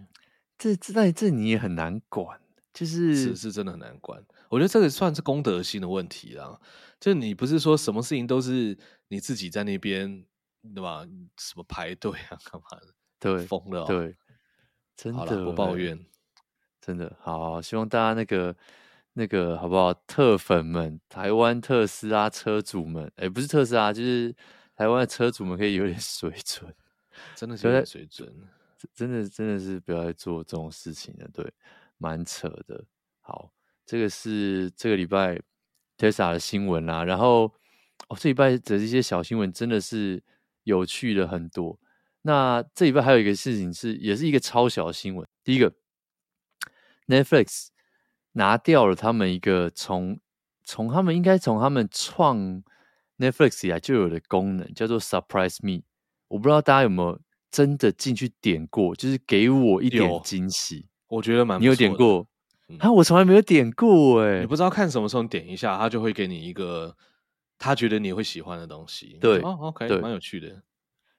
[0.58, 2.40] 这这在这你也很难管，
[2.74, 4.24] 就是是是真的很难管。
[4.48, 6.58] 我觉得这个算是公德心的问题啦。
[7.02, 8.78] 就你不是说什么事情都是
[9.10, 10.26] 你自己在那边。
[10.73, 11.06] 对吧？
[11.38, 12.88] 什么排队啊， 干嘛的？
[13.19, 13.88] 对，疯了、喔。
[13.88, 14.15] 对，
[14.95, 16.06] 真的，不抱怨，
[16.82, 17.62] 真的好。
[17.62, 18.56] 希望大家那个
[19.13, 19.93] 那个好不好？
[19.93, 24.36] 特粉们，台湾特斯拉车主们，哎、欸，不是特斯拉，就是
[24.75, 26.73] 台湾的车主们，可以有点 水准，
[27.36, 28.34] 真的是有点水准。
[28.93, 31.28] 真的，真的是不要再做这种事情了。
[31.34, 31.51] 对，
[31.97, 32.84] 蛮扯的。
[33.21, 33.51] 好，
[33.86, 35.41] 这个是这个礼拜
[35.97, 37.04] 特斯拉的新闻啦。
[37.04, 37.51] 然后
[38.10, 40.21] 哦，这礼拜的这些小新闻真的是。
[40.65, 41.80] 有趣的很多。
[42.23, 45.25] 那这里边还有一个事情是，也是一个超小的新闻。
[45.43, 45.71] 第一个
[47.08, 47.67] ，Netflix
[48.34, 50.19] 拿掉了他们一个从
[50.63, 52.63] 从他们应该从他们创
[53.19, 55.84] Netflix 以来就有的功能，叫做 Surprise Me。
[56.28, 57.19] 我不知道大家有没有
[57.51, 60.88] 真的进去点过，就是给我一点惊喜。
[61.08, 62.28] 我觉得蛮，你有点过？
[62.80, 64.39] 啊、嗯，我从来没有点过哎、欸。
[64.41, 66.97] 你不知道看什么时候点一下，他就会给你一个。
[67.58, 70.62] 他觉得你会喜欢的东西，对、哦、，OK，蛮有趣的。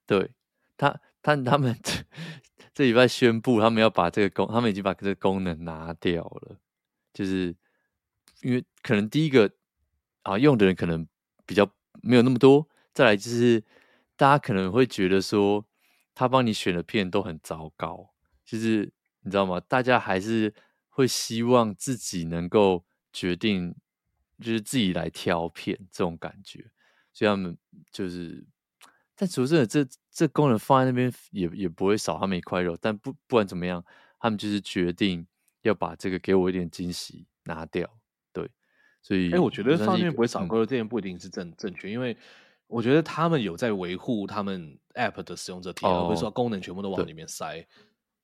[0.07, 0.31] 对
[0.77, 1.75] 他，他他们
[2.75, 6.59] 这礼拜宣布，他们要把这个功，他们已经把这个功能拿掉了，
[7.13, 7.57] 就是
[8.43, 9.51] 因为可能第一个
[10.23, 11.07] 啊，用的人可能
[11.47, 11.69] 比较
[12.03, 13.65] 没有那么多，再来就是
[14.15, 15.65] 大家可能会觉得说，
[16.15, 18.11] 他帮你选的片都很糟糕，
[18.45, 19.59] 就是你知道吗？
[19.61, 20.55] 大家还是
[20.89, 23.75] 会希望自己能够决定。
[24.39, 26.65] 就是自己来挑片这种感觉，
[27.13, 27.57] 所以他们
[27.91, 28.47] 就是，
[29.15, 32.77] 但说真的，这这功能放在那边也也不会少他们一块肉。
[32.79, 33.83] 但不不管怎么样，
[34.19, 35.27] 他们就是决定
[35.63, 37.91] 要把这个给我一点惊喜拿掉。
[38.31, 38.47] 对，
[39.01, 42.15] 所以，哎、欸，我觉得放那边不会少块肉，这点不一定是正正确，因为
[42.67, 47.67] 我觉得他们有在维护他们 App 的使用者体验，而不是说功能全部都往里面塞。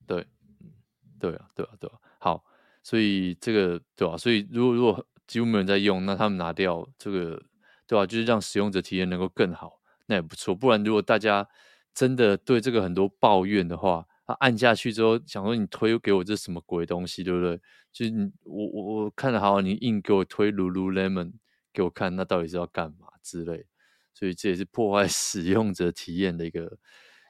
[0.07, 0.27] 对，
[0.61, 0.71] 嗯，
[1.19, 1.99] 对啊，对啊，对啊。
[2.19, 2.45] 好，
[2.83, 5.07] 所以这个对啊，所以如果如果。
[5.27, 7.43] 几乎没人在用，那他们拿掉这个，
[7.87, 8.07] 对吧？
[8.07, 10.55] 就是让使用者体验能够更好，那也不错。
[10.55, 11.49] 不然，如果大家
[11.95, 17.61] 真的对这个很多抱怨的话，他按下去之后，想说你推给我这什么鬼东西，对不对？
[17.93, 21.33] 就是你我我我看得好，你硬给我推 Lululemon
[21.73, 23.67] 给我看，那到底是要干嘛之类？
[24.15, 26.79] 所以这也是破坏 使用者体验的一个，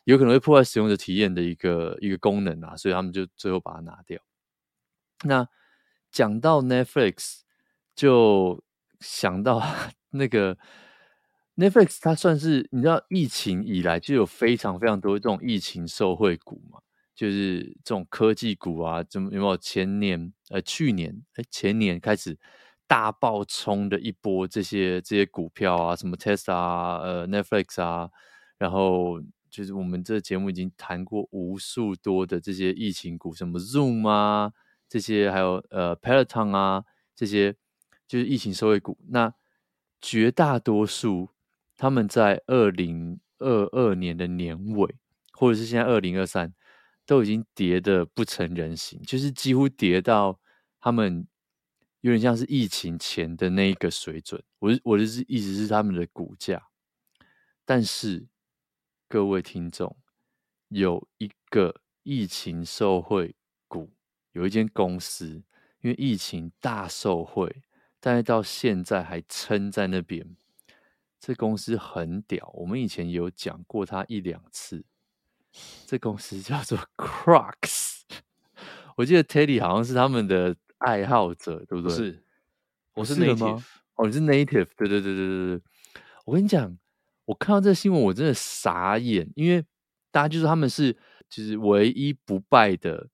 [0.05, 2.77] 有可能会破坏使用者体验的一个一个功能啊。
[2.77, 4.21] 所以他们就最后把它拿掉。
[5.25, 5.47] 那
[6.11, 7.42] 讲到 Netflix。
[8.03, 8.61] 就
[8.99, 9.63] 想到
[10.11, 10.59] 那个
[11.55, 16.81] Netflix，它算是你知道疫情以来就有非常非常多这种疫情受惠股嘛，
[17.15, 22.37] 就是这种科技股啊，怎么有没有前年呃去年哎前年开始
[22.89, 28.11] 大爆冲的一波这些这些股票啊，什么 Tesla，呃 Netflix 啊，
[28.59, 34.51] 然后就是我们这节目已经谈过无数多的这些疫情股，什么 Zoom 啊
[34.89, 36.83] 这些，还有呃 Peloton 啊
[37.15, 37.55] 这些。
[38.13, 39.33] 就是疫情受惠股，那
[39.99, 41.31] 绝大多数
[41.79, 44.97] 他们在二零二二年的年尾，
[45.33, 46.53] 或者是现在二零二三，
[47.07, 50.39] 都已经跌得不成人形，就是几乎跌到
[50.79, 51.27] 他们
[52.03, 54.45] 有点像是疫情前的那一个水准。
[54.59, 56.69] 我我的意思是他们的股价，
[57.65, 58.27] 但是
[59.09, 59.97] 各位听众，
[60.69, 63.35] 有一个疫情受惠
[63.67, 63.91] 股，
[64.33, 65.43] 有一间公司，
[65.81, 67.63] 因为疫情大受惠。
[68.05, 70.35] 但是到现在还撑在那边，
[71.21, 72.51] 这公司很屌。
[72.53, 74.85] 我们以前有讲过它一两次。
[75.87, 78.01] 这公司叫做 Crocs，
[78.97, 81.95] 我记得 Teddy 好像是他们的爱好者，对不对？
[81.95, 82.25] 是，
[82.95, 83.63] 我是 Native。
[83.95, 84.67] 哦，你是 Native？
[84.77, 85.63] 对对对对对对。
[86.25, 86.77] 我跟你讲，
[87.27, 89.65] 我看到这新闻，我真的傻眼，因为
[90.11, 90.93] 大家就说他们是
[91.29, 93.09] 就是唯一不败的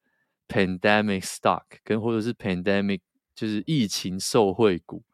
[0.48, 3.00] Pandemic Stock，跟或者是 Pandemic。
[3.38, 5.04] 就是疫情受惠股，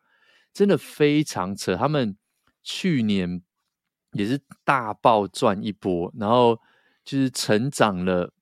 [0.51, 1.77] 真的非常扯。
[1.77, 2.17] 他们
[2.63, 3.43] 去年
[4.13, 6.59] 也是大爆赚一波，然后
[7.05, 8.33] 就是成长了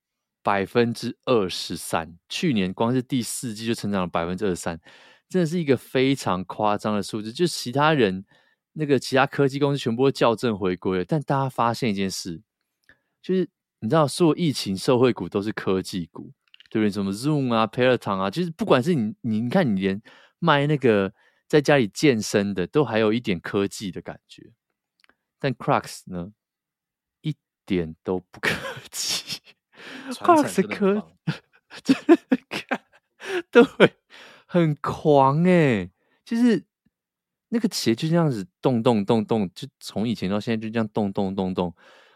[0.40, 4.80] 百分之二十三，去年光是第四季就成长了百分之二十三，
[5.28, 7.32] 真的是一个非常夸张的数字。
[7.32, 8.24] 就其他人
[8.74, 12.40] 那个其他科技公司全部都校正回归了，但大家发现一件事，
[13.20, 16.30] 就是你知道，所有疫情受惠股都是科技股，
[16.72, 16.90] 对不对？
[16.90, 20.00] 什么 Zoom 啊、Peloton 啊，就是不管是你你你看，你连
[20.38, 21.12] 卖那个
[21.46, 24.52] 在家里健身的，都还有一点科技的感觉，
[25.38, 26.32] 但 Crocs 呢，
[27.20, 28.50] 一点都不科
[28.90, 29.42] 技。
[30.12, 31.12] Crocs 科，
[31.84, 32.16] 真的
[32.48, 32.80] 看
[33.50, 33.62] 对，
[34.46, 35.90] 很狂哎！
[36.24, 36.64] 就是
[37.48, 41.74] 那个鞋就这样子动动动动，就从以前到现在就这样动动动动。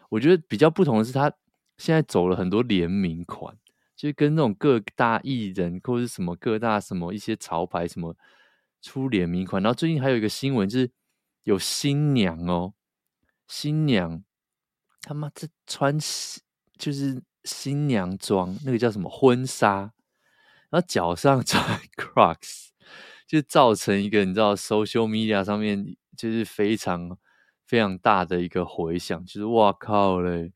[0.09, 1.31] 我觉得比较不同的是，它
[1.77, 3.55] 现在走了很多联名款，
[3.97, 8.15] 就跟那种各大艺人或者是什么各大什么一些潮牌什么
[8.81, 9.61] 出联名款。
[9.61, 10.89] 然后最近还有一个新闻，就是
[11.43, 12.73] 有新娘哦，
[13.47, 14.23] 新娘
[15.01, 15.97] 他妈这穿
[16.77, 17.21] 就是。
[17.43, 19.93] 新娘装那个叫什么婚纱，
[20.69, 21.63] 然后脚上 穿
[21.95, 22.71] Crocs，
[23.25, 27.17] 就造成一个你知道 social media 上面就是非常
[27.65, 30.51] 非常大的一个回响，就是哇靠嘞，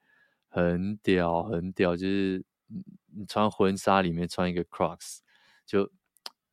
[0.49, 2.43] 很屌很屌，就是
[3.15, 5.19] 你穿婚纱里面穿一个 Crocs
[5.65, 5.89] 就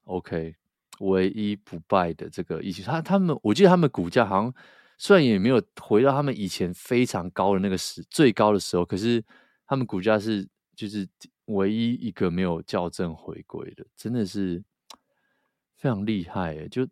[0.05, 0.57] OK，
[1.01, 4.55] 唯一不败的这个意思，他他们我记得他们股价好像
[4.97, 9.25] 虽然也没有回到他们以前非常高的那个时最高的时候，可是。
[9.71, 11.07] 他们股价是就是
[11.45, 14.65] 唯一一个没有校正回归的，真的是
[15.77, 16.67] 非常厉害诶！
[16.71, 16.89] 就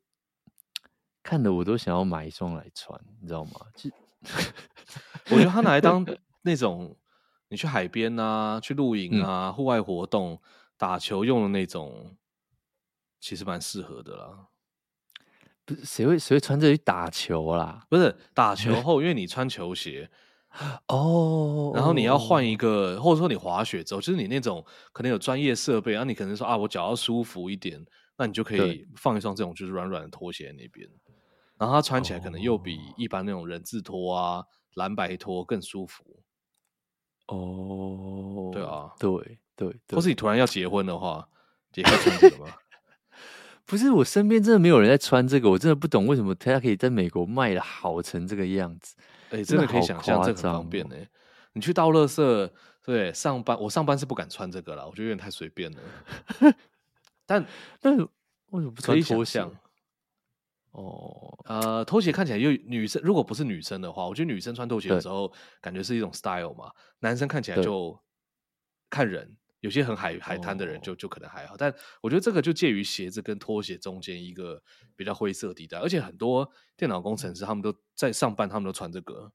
[1.23, 3.53] 看得我都想要买一双来穿，你知道吗？
[3.75, 3.89] 就
[5.31, 6.07] 我觉得他拿来当
[6.43, 6.95] 那种
[7.49, 10.41] 你去海边啊、去露营啊、户、嗯、外活动、
[10.77, 12.17] 打球用的那种，
[13.21, 14.49] 其实蛮适合的啦。
[15.65, 17.85] 不是谁会谁会穿这去打球啦？
[17.89, 20.11] 不是打 球后，因为你穿球鞋。
[20.89, 27.85] 哦，然后你要换一个，或者说你滑雪之后，就是你那种可能有专业设备，然后你可能说啊，我脚要舒服一点，
[28.17, 30.89] 那你就可以放一双这种就是软软的拖鞋在那边，
[31.59, 34.45] 然后它穿起来可能又比一般那种人字拖啊、
[34.77, 36.23] 蓝白拖更舒服。
[37.27, 41.29] 哦，对啊，对对，或是你突然要结婚的话，
[41.75, 42.53] 也可以穿这个吗？
[43.67, 48.95] 不是，我身边真的没有人在穿这个，我真的不懂为什么他可以在美国卖的好成这个样子。
[49.31, 51.09] 哎、欸，真的可以想象，这个很方便呢、欸。
[51.55, 52.51] 你去倒垃圾，
[52.85, 55.79] 对，上班我上班是不敢穿这个了，我觉得有点太随便了。
[57.27, 57.45] 但
[57.81, 59.45] 但为什么不穿拖鞋？
[60.77, 66.71] 哦，呃，拖鞋看起来又女生，如果不是女生的话，我觉得女生穿拖鞋的时候感觉是一种 style 嘛。
[67.01, 67.99] 男生看起来就
[68.91, 69.37] 看人。
[69.61, 74.63] 有些很海海滩的人就就可能还好，哦，但我觉得这个就介于鞋子跟拖鞋中间一个
[74.95, 79.33] 比较灰色地带，而且很多电脑工程师他们都在上班，他们都穿这个，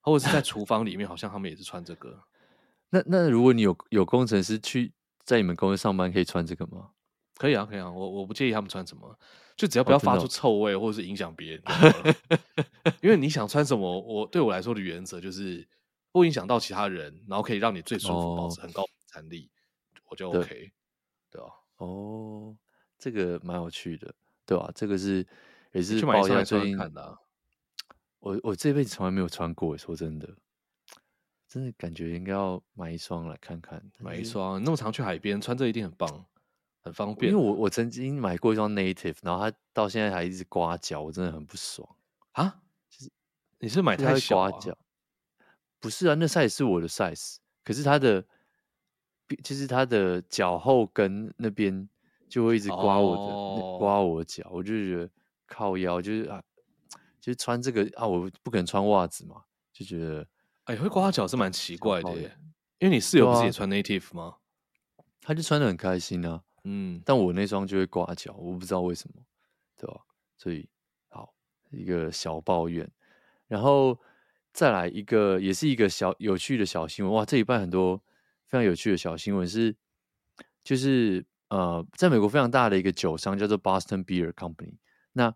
[0.00, 2.22] 或者是在厨房里面，好像他们也是穿这个。
[2.90, 4.92] 那那如果你有有工程师去
[5.24, 6.90] 在你们公司上班，可以穿这个吗？
[7.36, 9.18] 可以啊，可以啊，我我不介意他们穿什么，
[9.56, 11.62] 就只要不要发出臭味或者是影响别人。
[13.02, 15.66] 因为你想穿什么，我对我来说的原则就是
[16.12, 19.50] 不影响到其他人，然后可以让你最舒服，哦，保持很高产力。
[20.08, 20.72] 我就 OK，对，
[21.30, 21.48] 对吧？
[21.78, 22.56] 哦，
[22.98, 24.14] 这个蛮有趣的，
[24.46, 24.70] 对吧？
[24.74, 25.26] 这个是
[25.72, 27.18] 也是去买一双最近看的、啊。
[28.20, 30.28] 我我这辈子从来没有穿过，说真的，
[31.48, 33.82] 真的感觉应该要买一双来看看。
[33.98, 36.24] 买一双，那么常去海边穿这一定很棒，
[36.84, 37.32] 很方便。
[37.32, 41.88] 因为我我曾经买过一双 Native，然后它到现在还一直刮脚，我真的很不爽
[42.32, 42.60] 啊！
[42.88, 43.10] 就是
[43.58, 44.78] 你是买太小、啊、刮脚？
[45.80, 48.24] 不是啊，那 size 是我的 size，可是它的。
[49.42, 51.88] 就是它的脚后跟那边
[52.28, 53.78] 就会一直刮我的、oh.
[53.78, 55.10] 刮我的脚，我就觉得
[55.46, 56.42] 靠腰，就是啊，
[57.22, 59.42] 就是穿这个啊，我不可能穿袜子嘛，
[59.72, 60.28] 就觉得
[60.64, 62.36] 哎，会刮脚是蛮奇怪的耶。
[62.80, 64.36] 因为你室友不是也穿 native 吗？
[65.22, 69.22] 他就穿的很开心啊，嗯，但我那双就会刮脚，我不知道为什么，
[69.76, 70.00] 对吧？
[70.36, 70.68] 所以
[71.08, 71.34] 好
[71.70, 72.90] 一个小抱怨，
[73.46, 73.98] 然后
[74.52, 78.02] 再来一个，也是一个小有趣的小新闻，哇，这一半很多。
[78.46, 79.74] 非常有趣的小新闻是，
[80.62, 84.76] 就是呃，在美国非常大的一个酒商叫做 Boston Beer Company。
[85.12, 85.34] 那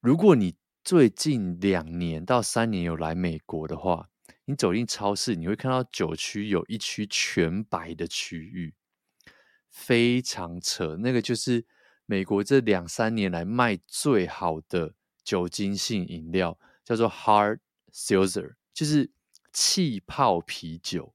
[0.00, 4.08] 如果你最近两年到三年有来美国的话，
[4.46, 8.72] 你走进超市，你会看到酒区有一区全白的区域，
[9.70, 10.96] 非常扯。
[10.96, 11.64] 那个就是
[12.06, 17.58] 美国这两三年来卖最好的酒精性饮料，叫做 Hard
[17.92, 19.10] Seltzer，就是
[19.52, 21.14] 气泡啤酒，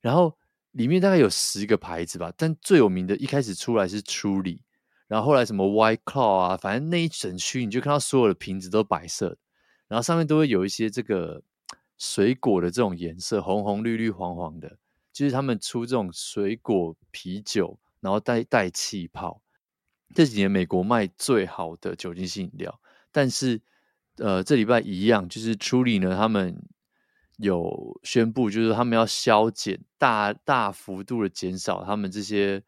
[0.00, 0.36] 然后。
[0.72, 4.60] 里面大概有十个牌子吧，但最有名的一开始出来是 Truly，
[5.08, 9.38] 然后后来什么 White Claw 啊，反正那一整区你就看到所有的瓶子都白色，
[9.88, 11.42] 然后上面都会有一些这个
[11.96, 14.78] 水果的这种颜色，红红绿绿黄黄的，
[15.12, 19.42] 就是他们出这种水果啤酒，然后带带气泡。
[20.14, 22.80] 这几年美国卖最好的酒精性饮料，
[23.12, 23.60] 但是
[24.16, 26.60] 呃，这礼拜一样，就是处理呢，他们
[27.36, 32.64] 有宣布，就是他们要削减大大幅度的减少他们这些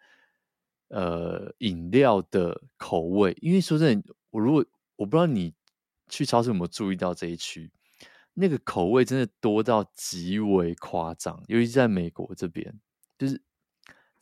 [0.89, 4.65] 呃饮料的口味，因为说真的，我如果
[4.97, 5.55] 我不知道你
[6.09, 7.71] 去超市有没有注意到这一区，
[8.35, 12.81] 那个口味真的多到极为夸张，尤其是在美国这边，
[13.19, 13.43] 就是。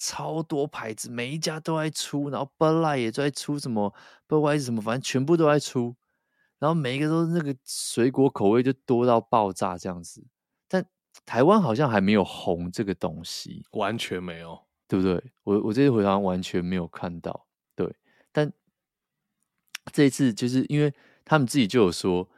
[0.01, 3.93] 超多牌子，每一家都在出，然后 Bud Light 也在出什么
[4.29, 5.97] ，Budweiser 什么，反正全部都在出，
[6.61, 10.25] 然后每一个都是那个水果口味就多到爆炸这样子。
[10.69, 10.87] 但
[11.27, 15.21] 台湾好像还没有红这个东西，完全没有，对不对？
[15.43, 17.93] 我我这次回台湾完全没有看到，对。
[18.31, 18.53] 但
[19.93, 20.95] 这一次就是因为
[21.25, 22.29] 他们自己就有说，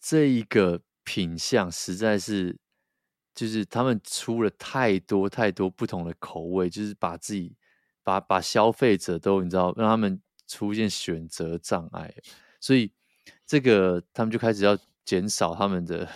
[0.00, 2.56] 这一个品相实在是。
[3.36, 7.52] 就是他们出了太多太多不同的口味，就是把自己
[8.04, 12.14] 把把消费者都你知道让他们出现选择障碍，
[12.60, 12.92] 所以
[13.44, 16.08] 这个他们就开始要减少他们的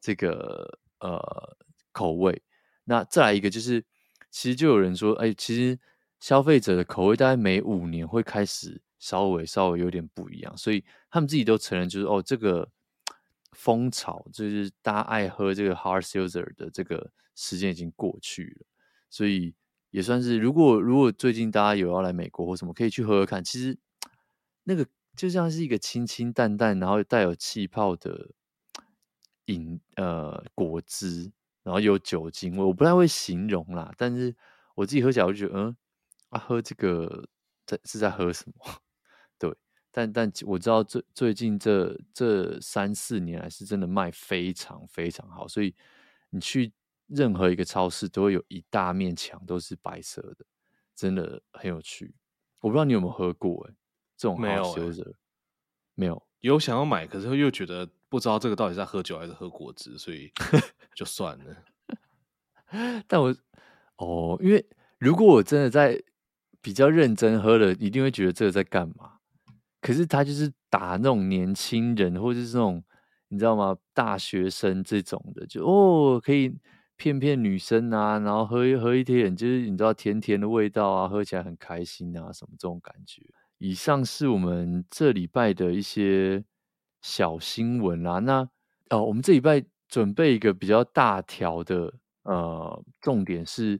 [0.00, 0.68] 这个
[0.98, 1.56] 呃
[1.92, 2.42] 口味。
[2.82, 3.80] 那再来一个就是，
[4.32, 5.78] 其实就有人说，哎，其实
[6.18, 12.68] 消费者的口味大概每五年会开始稍微稍微有点不一样，所以他们自己都承认，就是哦这个。
[13.54, 18.66] 风潮就是大家爱喝这个 hard seltzer 的这个时间已经过去了，
[19.08, 19.54] 所以
[19.90, 23.42] 也算是如果如果最近大家有要来美国或什么，可以去喝喝看。
[23.42, 23.78] 其实
[24.64, 24.86] 那个
[25.16, 28.32] 就像是一个清清淡淡，然后带有气泡的
[29.46, 31.32] 饮呃果汁，
[31.62, 33.92] 然后有酒精味，我不太会形容啦。
[33.96, 34.34] 但是
[34.74, 35.76] 我自己喝起来我就觉得，嗯
[36.30, 37.28] 啊，喝这个
[37.64, 38.78] 在是在喝什么？
[39.96, 45.72] 但但我知道最最近这这三四年来是真的卖非常非常好，所以
[46.30, 46.72] 你去
[47.06, 50.44] 任何一个超市都会有一大面墙都是白色的，
[50.96, 52.12] 真的很有趣。
[52.58, 53.76] 我不知道你有没有喝过哎、欸，
[54.16, 55.14] 这种没有、欸、
[55.94, 60.32] 没有有想要买，可是又觉得不知道这个到底是在喝酒还是喝果汁，所以
[60.96, 61.56] 就算了。
[63.06, 63.32] 但我
[63.98, 64.66] 哦，因为
[64.98, 66.02] 如果我真的在
[66.60, 69.20] 比较认真喝了，一定会觉得这个在干嘛。
[69.84, 72.82] 可是他就是打那种年轻人，或者是这种
[73.28, 73.76] 你知道吗？
[73.92, 76.50] 大学生这种的，就哦可以
[76.96, 83.20] 骗骗女生啊，然后喝一喝一点，就是你知道甜甜的味道啊，喝起来很开心啊，什么这种感觉。
[83.58, 86.42] 以上是我们这礼拜的一些
[87.02, 88.20] 小新闻啦。
[88.20, 88.48] 那
[88.88, 93.78] 哦，我们这礼拜准备一个比较大条的呃，重点是。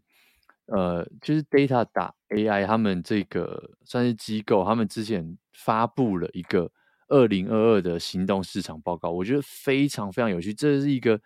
[0.67, 6.73] 呃，就是 Data 打 AI，他们这个算是机构，他们之前发布了一个
[7.09, 10.55] 二零二二的行动市场报告，我觉得非常非常有趣。
[10.55, 11.21] 这是一个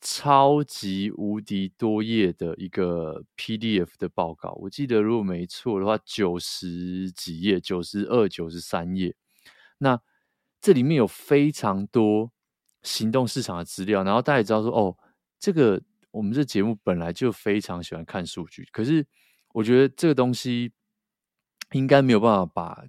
[0.00, 9.16] 超级无敌多页的一个 PDF 的报告，我记得如果没错的话，九十几页，九十二、九十三页。
[9.78, 10.00] 那
[10.60, 12.30] 这里面有非常多
[12.84, 14.96] 行动市场的资料，然后大家也知道说，哦，
[15.40, 15.82] 这个。
[16.16, 19.06] 我们这节目本来就非常喜欢看数据，可是
[19.52, 20.72] 我觉得这个东西
[21.72, 22.84] 应该没有办法把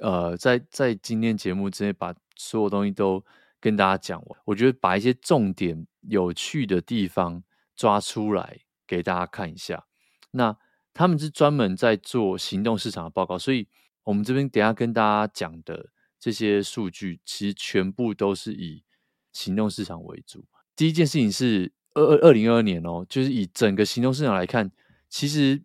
[0.00, 3.24] 呃，在在今天节目之内把所有东西都
[3.58, 4.40] 跟大家讲完。
[4.44, 7.42] 我觉得把一些重点、有趣的地方
[7.74, 9.84] 抓出来给大家看一下。
[10.30, 10.56] 那
[10.94, 13.66] 他们是专门在做行动市场的报告，所以
[14.04, 18.84] 我们这边等下跟大家讲的这些数据，其实全部都是以
[19.32, 20.44] 行动市场为主。
[20.76, 21.72] 第一件事情是。
[21.98, 24.70] 二二二零二二年哦，就是以整个行动市场来看，
[25.08, 25.60] 其实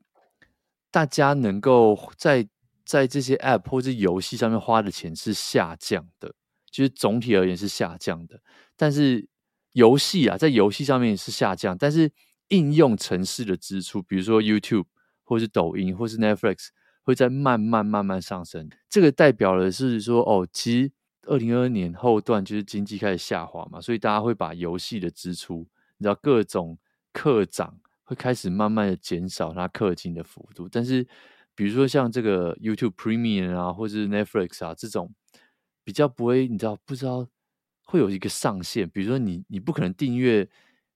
[0.90, 2.48] 大家能够在
[2.86, 6.34] 在这些 App 或者游戏上面花的钱是下降的，
[6.72, 8.42] 就是总体而言是下降的。
[8.76, 9.28] 但是
[9.74, 12.12] 游戏啊，在游戏上面是下降，但是
[12.50, 14.86] 应用城市的支出，比如说 YouTube
[15.24, 16.68] 或是抖音或是 Netflix，
[17.04, 18.70] 会在慢慢慢慢上升。
[18.90, 20.92] 这个代表的是说，哦，其实
[21.28, 25.68] 二零二二年后段就是经济开始下滑嘛，所以大家会把游戏的支出。
[25.98, 26.78] 你知道各种
[27.12, 31.08] 课长会开始慢慢的减少它氪金的幅度，但是
[31.56, 35.14] 比如说像这个 YouTube Premium 啊，或者是 Netflix 啊这种
[35.84, 37.28] 比较不会，你知道不知道
[37.84, 38.90] 会有一个上限？
[38.90, 40.50] 比如说你你不可能订阅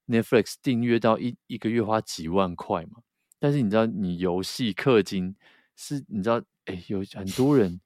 [0.08, 3.02] Netflix 订阅到一一个月花几万块嘛，
[3.40, 5.36] 但是你知道你游戏氪金
[5.76, 7.80] 是，你知道哎有很多人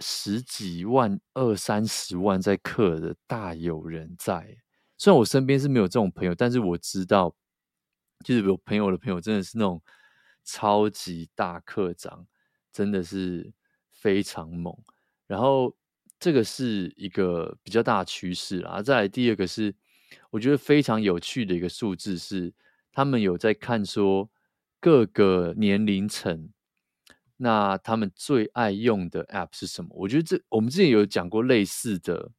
[0.00, 4.61] 十几万、二三十万在氪的大有人在。
[5.02, 7.34] 虽然我身边是没有这种朋友，但是我知道，
[8.24, 9.82] 就是有朋友的朋友真的是那种
[10.44, 12.24] 超级大课长，
[12.72, 13.52] 真的是
[13.90, 14.72] 非常猛。
[15.26, 15.76] 然后
[16.20, 18.80] 这个是一个比较大的趋势啊。
[18.80, 19.74] 再来第二个是，
[20.30, 22.54] 我觉得非常有趣的一个数字是，
[22.92, 24.30] 他们有在看说
[24.78, 26.48] 各个年龄层，
[27.38, 29.90] 那他们最爱用的 App 是什么？
[29.96, 32.30] 我觉得这我们之前有讲过类似的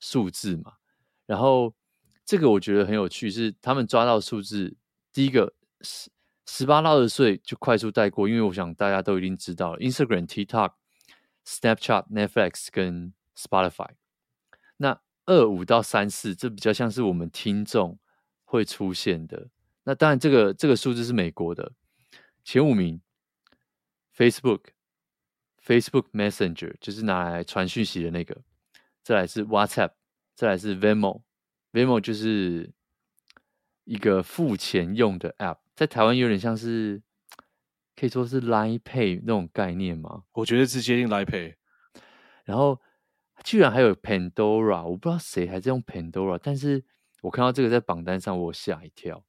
[0.00, 0.72] 数字嘛。
[1.26, 1.74] 然后
[2.28, 4.76] 这个我觉得很有趣，是他们抓到数字，
[5.14, 6.10] 第一个十
[6.44, 10.72] 十八到二十岁就快速带过，因为我想大家都已经知道了，Instagram、TikTok、
[11.46, 13.92] Snapchat、Netflix 跟 Spotify。
[14.76, 17.98] 那二五到三四，这比较像是我们听众
[18.44, 19.48] 会出现的。
[19.84, 21.72] 那当然，这个这个数字是美国的
[22.44, 23.00] 前五名
[24.14, 24.64] ：Facebook、
[25.64, 28.34] Facebook Messenger，就是拿来传讯息的那个；
[29.02, 29.92] 再来是 WhatsApp，
[30.34, 31.22] 再来是 vmo
[31.72, 32.72] Venmo，Venmo 就是
[33.84, 37.02] 一个付钱用的 App，在台湾有点像是
[37.96, 40.24] 可以说是 Line Pay 那种概念吗？
[40.32, 41.54] 我觉得是接近 Line Pay。
[42.44, 42.80] 然后
[43.44, 46.84] 居然还有 Pandora，我不知道谁还在用 Pandora，但是
[47.20, 49.24] 我看到这个在榜单上，我吓一跳。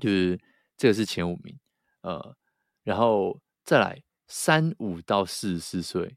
[0.00, 0.38] 就是
[0.76, 1.58] 这个是前五名，
[2.02, 2.36] 呃，
[2.82, 6.16] 然后再来三五到四十四岁，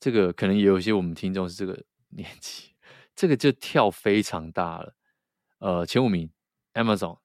[0.00, 2.73] 这个可能也有一些我们听众是这个年纪，
[3.14, 4.94] 这个就跳非常大了，
[5.58, 6.30] 呃，前五名
[6.74, 7.18] Amazon，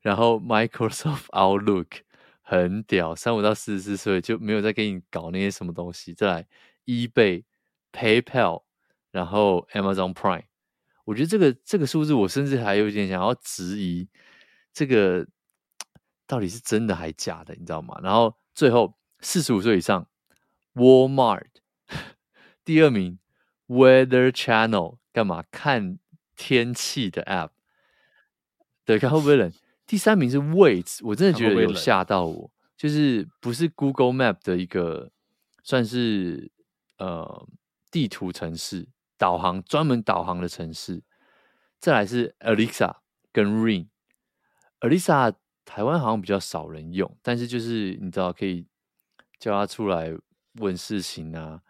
[0.00, 2.02] 然后 Microsoft Outlook
[2.42, 6.46] 很屌，三五到四十四岁就没有再给你搞那些什么东西，再来
[6.86, 7.44] eBay、
[7.92, 8.64] PayPal，
[9.10, 10.44] 然后 Amazon Prime。
[11.04, 14.08] 我觉得这个这个数字，我甚至还有点想要质疑，
[14.72, 15.26] 这个
[16.26, 17.98] 到底是真的还假的，你知道吗？
[18.02, 20.08] 然后最后四十五岁以上
[20.74, 21.48] ，Walmart
[22.64, 23.18] 第二名
[23.70, 25.98] ，Weather Channel 干嘛看
[26.36, 27.50] 天气的 App？
[28.84, 29.52] 对，看会不会冷。
[29.86, 35.10] 第三名是 Wait，我真的觉得有吓到我，就是不是 Google Map 的一个
[35.62, 36.50] 算是
[36.98, 37.48] 呃
[37.90, 38.88] 地图城市。
[39.16, 41.02] 导航专门导航的城市，
[41.78, 42.96] 再来是 Alexa
[43.30, 43.88] 跟 Ring。
[44.80, 45.34] Alexa
[45.66, 48.66] 台湾好像比较少人用，但是就是你知道可以
[49.38, 50.10] 叫他出来
[50.54, 51.60] 问事情啊。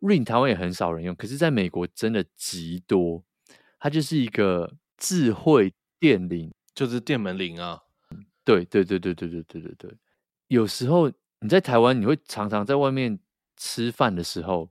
[0.00, 3.24] Ring 台湾也很少人用，可是在美国真的极多。
[3.78, 7.82] 它就是一个智慧电铃，就是电门铃啊。
[8.44, 9.94] 对对对对对对对对对。
[10.48, 13.18] 有时候你在台湾，你会常常在外面
[13.56, 14.70] 吃饭的时候。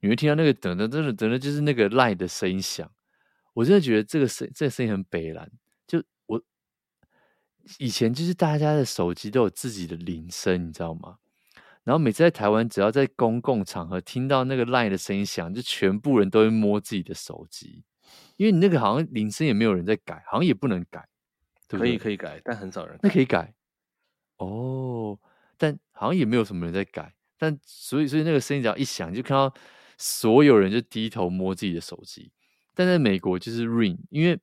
[0.00, 2.88] 你会听到那个等等等等等等，就是那个 LINE 的声音响。
[3.52, 5.50] 我真的觉得这个声这个声音很北蓝。
[5.88, 6.40] 就我
[7.78, 11.18] 以前就是大家的手机都有自己的铃声，你知道吗？
[11.88, 17.82] 然后每次在台湾，只要在公共场合听到那个 LINE 的声音响，就全部人都会摸自己的手机，
[18.36, 21.08] 因为你那个好像铃声也没有人在改，好像也不能改。
[21.66, 21.92] 对不对？
[21.92, 22.98] 可以可以改，但很少人。
[23.02, 23.54] 那可以改
[24.36, 25.18] 哦，
[25.56, 27.14] 但好像也没有什么人在改。
[27.38, 29.54] 但所以所以那个声音只要一响，就看到。
[30.00, 32.30] 所有人就低头摸自己的手机，
[32.72, 34.38] 但在美国就是 Ring，因为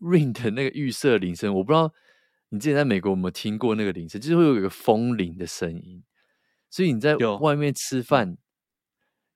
[0.00, 1.92] Ring 的那个预设铃声，我不知道
[2.50, 6.00] 你之前在美国有没有听过那个铃声，就是会有一个风铃的声音，
[6.72, 8.38] 所以你在外面吃饭，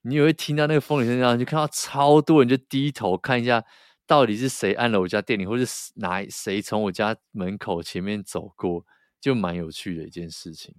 [0.01, 3.63] 你也会听到那个风铃声，然后就看到超多人就低头看一下，
[4.07, 8.87] 到底是谁按了我家电铃，或者是哪谁从我家门口前面走过，
[9.21, 10.75] 就蛮有趣的一件事情，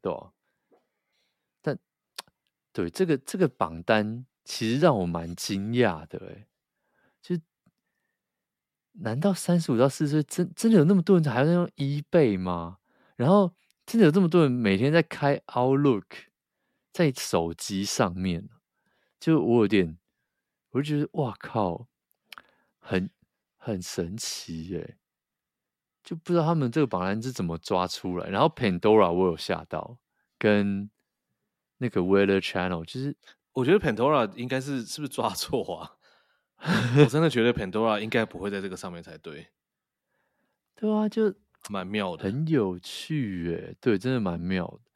[0.00, 0.30] 对吧？
[2.72, 6.46] 对，这个这个榜单其实让我蛮惊讶的，哎，
[7.22, 7.34] 就
[8.92, 12.76] 难道三十五到四十岁真真的有那么多人还在用 eBay 吗？
[13.16, 13.54] 然后
[13.86, 16.04] 真的有这么多人每天在开 Outlook
[16.92, 18.48] 在手机上面？
[19.20, 19.96] 就我有点，
[20.70, 21.86] 我就觉得哇靠，
[22.78, 23.08] 很
[23.56, 24.98] 很神奇耶，
[26.02, 28.28] 就不知道他们这个榜单是怎么抓出来。
[28.28, 29.98] 然后 Pandora 我有吓到，
[30.36, 30.90] 跟。
[31.78, 33.14] 那个 Weather Channel，就是
[33.52, 35.98] 我觉得 Pandora 应该是是不是抓错啊？
[36.98, 39.48] 我真的觉得 Pandora 应该不会在这个上面才对。
[40.74, 41.34] 对啊，就
[41.70, 43.76] 蛮妙的，很有趣诶。
[43.80, 44.90] 对，真的蛮妙的。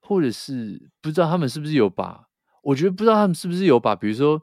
[0.00, 2.28] 或者是不知道他们是不是有把，
[2.62, 4.42] 我觉得不知道他们是不是有把，比如说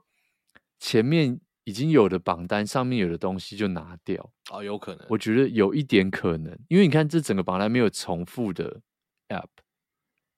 [0.79, 5.05] 前面已经有的榜单上面有的东西就拿掉啊、哦，有可能。
[5.09, 8.81] 我觉得有一点可能，因为你看这整个榜单没有重复的
[9.29, 9.47] App，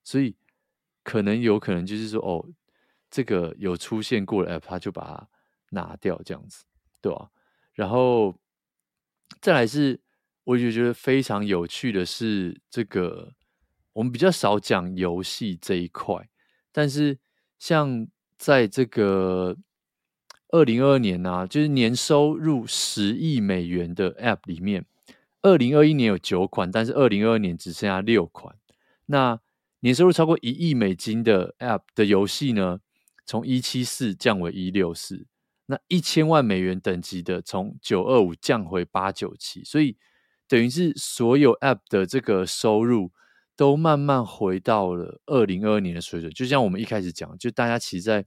[0.04, 0.36] 所以。
[1.06, 2.48] 可能有可能就是说，哦，
[3.12, 5.28] 这个有出现过的 app，他就把它
[5.72, 6.64] 拿掉，这样子，
[7.02, 7.30] 对吧？
[7.74, 8.34] 然后
[9.42, 10.00] 再来是，
[10.44, 13.34] 我就觉得非常有趣的是，这个
[13.94, 16.30] 我们比较少讲游戏这一块，
[16.72, 17.20] 但是
[17.60, 19.58] 像在这个
[20.50, 24.86] 二零二二年啊，就是年收入十亿美元的 app 里面，
[25.42, 28.56] 二零二一年有九款，但是二零二二年只剩下六款，
[29.08, 29.40] 那。
[29.86, 32.80] 年收入超过一亿美金的 App 的游戏呢，
[33.26, 35.26] 从一七四降为一六四，
[35.66, 39.98] 那一千万美元等级的从九二五降回八九七，所以
[40.54, 43.12] 等于是所有 App 的这个收入
[43.56, 46.32] 都慢慢回到了二零二二年的水准。
[46.32, 48.24] 就像我们一开始讲，就大家其实，在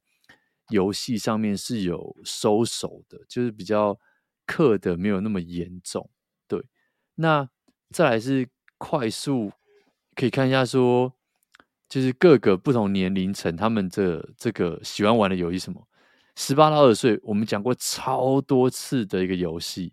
[0.70, 3.97] 游戏上面是有收手的，就是比较
[4.45, 6.11] 氪的没有那么严重。
[6.49, 6.61] 对，
[7.14, 7.49] 那
[7.91, 9.53] 再来是快速
[10.16, 11.12] 可以看一下说，
[11.89, 15.87] 就是各个不同年龄层他们这这个喜欢玩的游戏什么。
[16.35, 19.93] 十八到二十岁，我们讲过超多次的一个游戏，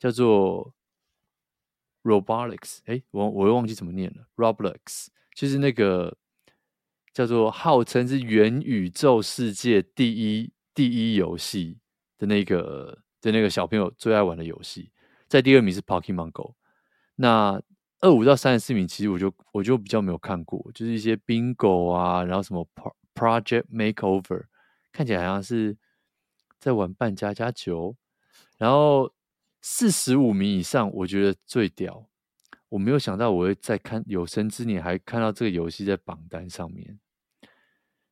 [0.00, 0.74] 叫做
[2.02, 2.78] Roblox。
[2.86, 4.26] 哎，我我又忘记怎么念了。
[4.36, 6.16] Roblox 就是那个
[7.12, 11.78] 叫做号称是元宇宙世界第一第一游戏
[12.18, 14.90] 的那个的那个小朋友最爱玩的游戏。
[15.28, 16.54] 在第二名是 Pokémon Go。
[17.16, 17.62] 那
[18.00, 22.66] 二五到三十四名，其实我就我就比较没有看过，就是一些 Bingo 啊，然后什么
[23.14, 24.44] Project Makeover。
[24.90, 25.76] 看起来好像是
[26.58, 27.94] 在玩扮家家酒，
[28.58, 29.12] 然后
[29.60, 32.08] 四十五名以上，我觉得最屌。
[32.70, 37.00] 我没有想到我会在看有生之年还看到这个游戏在榜单上面，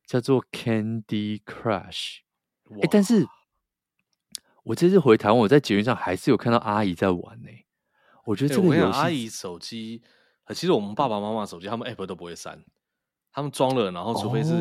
[0.05, 2.19] 叫做 Candy Crush。
[2.81, 3.25] 哎，但是
[4.63, 7.49] 我这次回台湾，我在捷运上还是有看到阿姨在玩呢。
[8.25, 10.01] 我觉得这个游戏，阿姨手机，
[10.49, 12.63] 其实我们爸爸妈妈手机，他们 App 都不会删，
[13.31, 14.51] 他们装了，然后除非是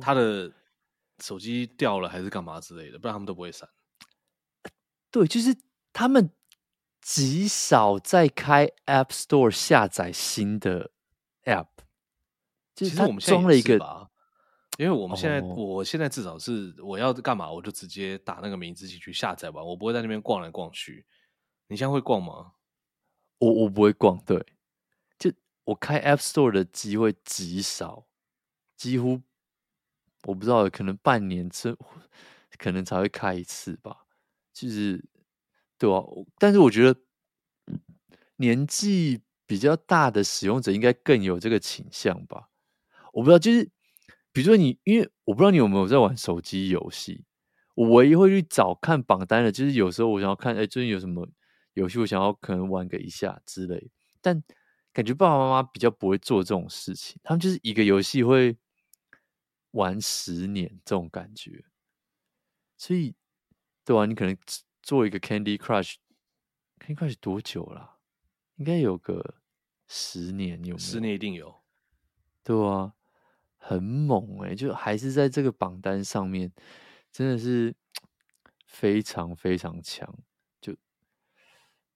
[0.00, 0.52] 他的。
[1.22, 3.68] 手机掉了还是干嘛之类的，不然他们都不会删。
[5.10, 5.56] 对，就是
[5.92, 6.30] 他们
[7.00, 10.90] 极少在开 App Store 下载新的
[11.44, 11.66] App。
[12.74, 14.10] 其实我们装了一个，
[14.78, 21.04] 因为我们现在，哦、我现在至少是我要干嘛，我就直接打那个名字进去下载吧，我不会在那边逛来逛去。
[21.66, 22.52] 你现在会逛吗？
[23.38, 24.44] 我我不会逛，对，
[25.18, 25.32] 就
[25.64, 28.06] 我开 App Store 的机会极少，
[28.76, 29.20] 几乎。
[30.24, 31.74] 我不知道，可能半年这
[32.58, 34.04] 可能才会开一次吧。
[34.60, 35.04] 就是
[35.78, 36.02] 对啊，
[36.38, 37.00] 但是我觉得
[38.36, 42.48] 年纪比较大的使用者应该更有这个倾向吧。
[43.12, 43.64] 我不知道，就是
[44.32, 47.24] 比如说你，因为我不知道你有没有在玩手机游戏。
[47.74, 51.28] 我唯一会去找看榜单的，就是有时候我想要看，哎，最近有什么
[51.74, 53.90] 游戏，我想要可能玩个一下之类。
[54.20, 54.42] 但
[54.92, 58.56] 感觉爸爸妈妈比较不会做这种事情，他们就是一个游戏会。
[59.72, 61.64] 玩十年这种感觉，
[62.76, 63.14] 所以
[63.90, 64.36] 对啊，你可能
[64.82, 67.96] 做一个 Candy Crush，Candy Crush 多久了啊？
[68.54, 69.34] 应该有个
[69.88, 70.78] 十年，有没有？
[70.78, 71.60] 十年一定有，
[72.44, 72.94] 对啊，
[73.58, 76.52] 很猛欸，就还是在这个榜单上面，
[77.10, 77.74] 真的是
[78.64, 80.16] 非常非常强，
[80.60, 80.76] 就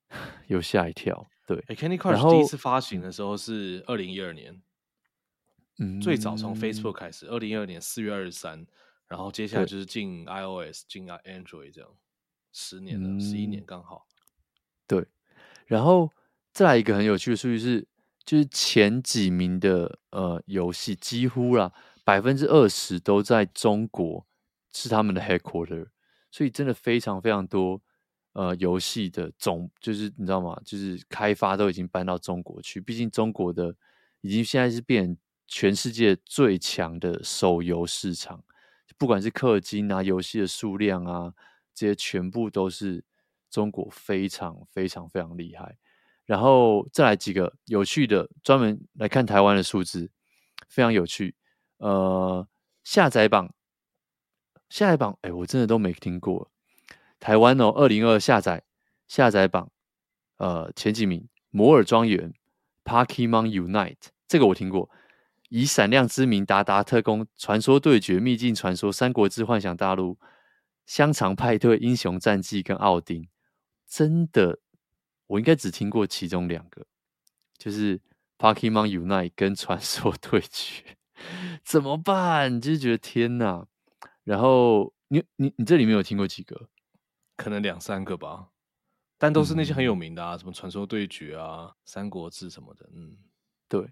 [0.49, 1.29] 有吓一跳。
[1.47, 4.61] 对，欸，Candy Crush 第一次发行的时候是二零一二年。
[5.79, 8.67] 嗯最早从 Facebook 开始，二零一二年四月二十三，
[9.09, 11.91] 然后接下来就是进 iOS、进 Android 这样，
[12.53, 14.07] 十年了，十一、嗯、年刚好。
[14.87, 15.07] 对，
[15.67, 16.11] 然后
[16.53, 17.87] 再来一个很有趣的数据是，
[18.25, 21.73] 就是前几名的呃游戏几乎啦
[22.05, 24.27] 百分之二十都在中国
[24.73, 25.89] 是他们的 headquarter，
[26.31, 27.81] 所以真的非常非常多
[28.33, 30.61] 呃游戏的总就是你知道吗？
[30.65, 33.75] 就是开发都已经搬到中国去，毕竟中国的
[34.21, 35.17] 已经现在是变。
[35.47, 38.43] 全世界最强的手游市场，
[38.97, 41.35] 不管是氪金啊、游戏的数量啊，
[41.75, 43.05] 这些全部都是
[43.51, 45.77] 中国非常非常非常厉害。
[46.25, 50.11] 然后再来几个有趣的，专门来看台湾的数字，
[50.69, 51.35] 非常有趣。
[51.77, 52.49] 呃，
[52.83, 53.53] 下载榜，
[54.71, 56.51] 下载榜，哎，我真的都没听过。
[57.21, 58.63] 台湾哦，二零二下载
[59.07, 59.71] 下载榜，
[60.39, 62.33] 呃，前几名：摩尔庄园、
[62.85, 64.89] Pokemon Unite，这个我听过。
[65.57, 70.19] 以闪亮之名，达达特工、传说对决、秘境传说、三国志幻想大陆、
[70.85, 73.29] 香肠派对、英雄战记跟奥丁，
[73.87, 74.59] 真的，
[75.29, 76.85] 我应该只听过其中两个，
[77.57, 78.01] 就是
[78.37, 80.97] Pokemon Unite 跟传说对决，
[81.63, 82.61] 怎么办？
[82.61, 83.65] 就是觉得天哪！
[84.25, 86.69] 然后你你你这里面有听过几个？
[87.37, 88.49] 可能两三个吧，
[89.19, 93.17] 但都是那些很有名的啊，嗯、什么传说对决啊、三国志什么的，嗯，
[93.69, 93.89] 对，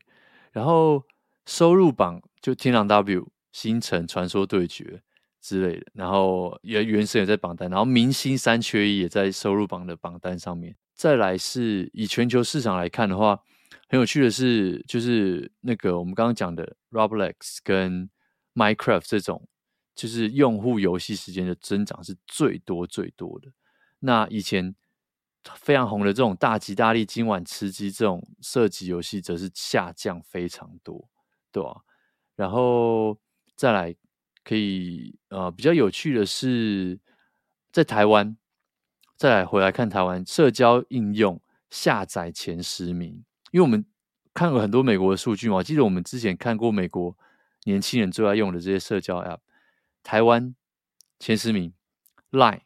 [0.50, 1.00] 然后。
[1.46, 3.20] 收入榜就《天堂 W》
[3.52, 4.84] 《星辰传说对决》
[5.40, 10.76] 之类的，然后也原神也在榜单，然后明星三缺一也在收入榜的榜单上面。
[10.94, 13.40] 再来是以全球市场来看的话，
[13.88, 18.08] 很有趣的是，就是那个我们刚刚讲的 Roblox 跟
[18.54, 19.48] Minecraft 这种，
[19.96, 23.48] 就是用户游戏时间的增长是最多最多的。
[23.98, 24.74] 那以前
[25.56, 31.08] 非常红的这种大吉大利、今晚吃鸡这种射击游戏，则是下降非常多。
[31.52, 31.76] 对啊，
[32.34, 33.16] 然后
[33.54, 33.94] 再来
[34.42, 36.98] 可以呃比较有趣的是，
[37.70, 38.36] 在台湾
[39.16, 41.40] 再来回来看台湾社交应用
[41.70, 43.84] 下载前十名，因为我们
[44.34, 47.16] 看过很多美国的数据嘛，我记得我们之前看过美国
[47.64, 49.38] 年轻人最爱用的这些社交 App，
[50.02, 50.56] 台湾
[51.18, 51.72] 前十名
[52.30, 52.62] ：Line、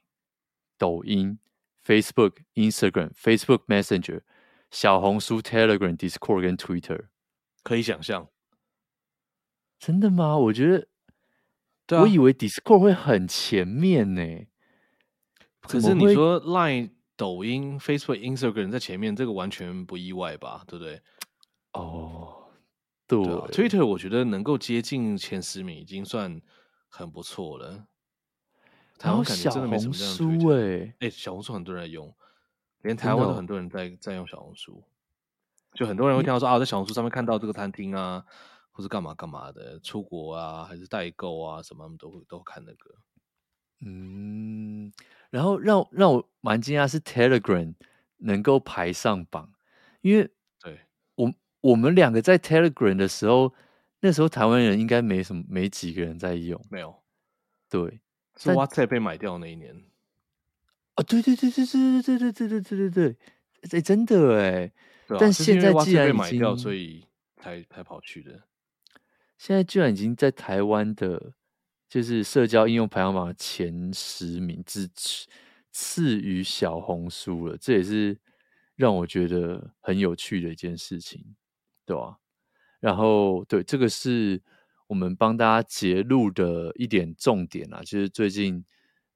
[0.78, 1.38] 抖音、
[1.84, 4.22] Facebook、Instagram、Facebook Messenger、
[4.70, 7.08] 小红书、Telegram、Discord 跟 Twitter。
[7.62, 8.28] 可以想象，
[9.78, 10.36] 真的吗？
[10.36, 10.88] 我觉得，
[11.86, 14.22] 对啊，我以为 Discord 会很前面呢。
[15.60, 20.64] 可是你说 Line、抖音、Facebook、Instagram 在前面，这个完全不意外吧？
[20.66, 21.00] 对不对？
[21.72, 22.48] 哦，
[23.06, 26.40] 对，对啊，Twitter 我觉得能够接近前十名已经算
[26.88, 27.86] 很不错了。
[28.98, 30.14] 台湾感觉真的没什么这样。
[30.58, 32.14] 哎，哎，小红书很多人在用，
[32.82, 34.82] 连台湾都很多人在在用小红书。
[35.74, 38.24] 就很多人会听到说啊，在小红书上面看到这个餐厅啊，
[38.76, 42.94] 或是干嘛干嘛的，出国啊，还是代购啊，什么他们都会都看那个。
[43.80, 44.92] 嗯，
[45.30, 47.74] 然后让让我蛮惊讶是 Telegram
[48.18, 49.50] 能够排上榜，
[50.02, 50.80] 因为对
[51.14, 53.54] 我我们两个在 Telegram 的时候，
[54.00, 57.02] 那时候台湾人应该没什么没几个人在用，没有。
[57.70, 58.02] 对，
[58.36, 59.74] 是 WhatsApp 被买掉那一年。
[60.96, 63.16] 哦，对对对对对对对对对对对对对，
[63.70, 64.70] 哎，真的哎。
[65.20, 67.06] 但现在既然已经买掉，所以
[67.36, 68.42] 才才跑去的。
[69.38, 71.32] 现在居然已经在台湾的，
[71.88, 74.88] 就是社交应用排行榜前十名，只
[75.72, 77.56] 次于小红书了。
[77.58, 78.18] 这也是
[78.74, 81.36] 让我觉得很有趣的一件事情，
[81.84, 82.16] 对吧？
[82.80, 84.42] 然后，对，这个是
[84.86, 88.64] 我们帮大家截录的一点重点啊，就是最近。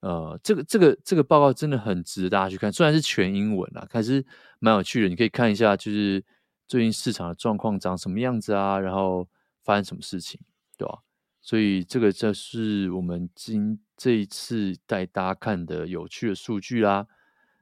[0.03, 4.25] 呃，这个这个这个报告真的很值得大家去看，虽然是全英文啊，可是
[4.59, 5.11] 蛮有趣的。
[5.11, 6.25] 你可以看一下，就是
[6.66, 9.29] 最近市场的状况长什么样子啊，然后
[9.71, 10.41] 发生什么事情，
[10.77, 10.99] 对吧？
[11.41, 17.07] 所以这个就是我们今这一次带大家看的有趣的数据啦。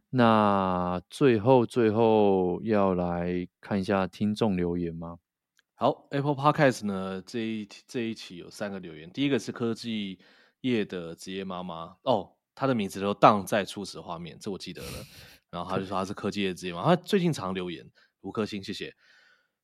[0.09, 5.19] 那最后最后要来看一下听众留言吗？
[5.75, 10.19] 好，Apple Podcast 呢，这一这一期有三个留言，第一个是科技
[10.63, 15.05] 业的职业妈妈哦，她的名字都当在初始画面，这我记得了。
[15.51, 17.87] 然后她就说她是科技业的职业妈妈，她最近常留言
[18.23, 18.95] 五颗星，谢谢。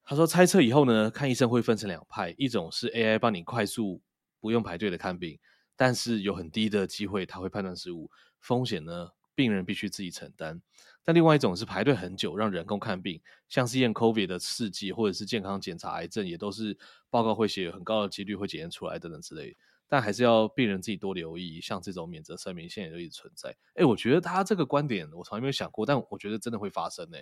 [0.04, 4.02] 他说猜测以后呢，看医生会分成两派，一种是 AI 帮你快速
[4.38, 5.38] 不用排队的看病，
[5.76, 10.60] 但是有很低的机会他会判断失误，风险呢病人必须自己承担。
[11.02, 16.76] 但另外一种是排队很久让人工看病，像是验 COVID 的试剂或者是健康检查癌症，也都是
[17.10, 19.56] 报告会写很高的几率会检验出来等等之类。
[19.86, 23.54] 但还是要病人自己多留意，像这种免责声明现在就一直存在。
[23.74, 27.18] 哎，我觉得他这个观点我从来没有想过，但我觉得真的会发生呢。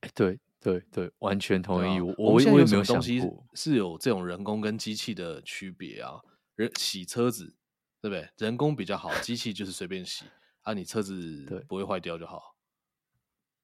[0.00, 0.38] 哎，对
[0.72, 1.98] 对对，完全同意。
[1.98, 3.22] 啊、我我，我现在有什么东西
[3.54, 6.20] 是有这种人工跟机器的区别啊？
[6.56, 7.54] 人洗车子，
[8.00, 8.28] 对不对？
[8.38, 10.24] 人工比较好，机器就是随便洗
[10.62, 12.56] 啊，你车子不会坏掉就好。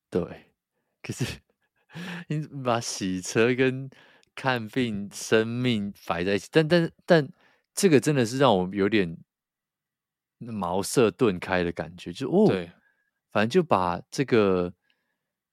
[0.08, 0.46] 对，对，
[1.02, 1.24] 可是
[2.28, 3.90] 你把洗车跟
[4.34, 7.28] 看病生命摆在一起，但但但。
[7.74, 9.16] 这个真的是让我有点
[10.36, 12.70] 茅塞顿开的感觉，就哦，对，
[13.30, 14.74] 反正就把这个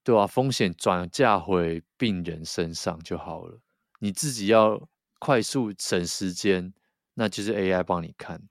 [0.09, 3.61] 对吧、风险转嫁回病人身上就好了。
[3.99, 4.89] 你自己要
[5.19, 6.73] 快速省时间，
[7.13, 8.41] 那就是 AI 帮你看。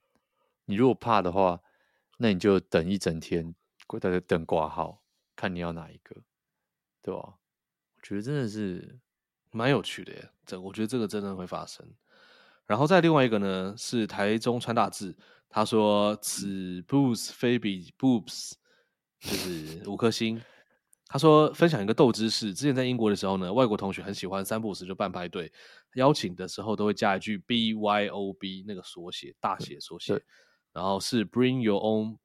[0.67, 1.61] 你如果怕的话，
[2.17, 3.53] 那你就等一整天，
[4.01, 5.03] 等等挂号，
[5.35, 6.15] 看你要哪一个，
[7.03, 8.97] 对吧、我觉得真的是
[9.51, 11.85] 蛮有趣的耶，这我觉得这个真的会发生。
[12.67, 15.13] 然后再另外一个呢，是台中川大志，
[15.49, 18.53] 他说此 boost 非彼 boobs，
[19.19, 20.41] 就是五颗星。
[21.09, 25.51] 他说分享一个豆知识，之前在英国的时候呢，外国同学很喜欢三不五时就办派对，
[25.95, 30.23] 邀请的时候都会加一句 B Y O B 那个缩写，大写缩写，
[30.73, 32.19] 然后是 Bring your own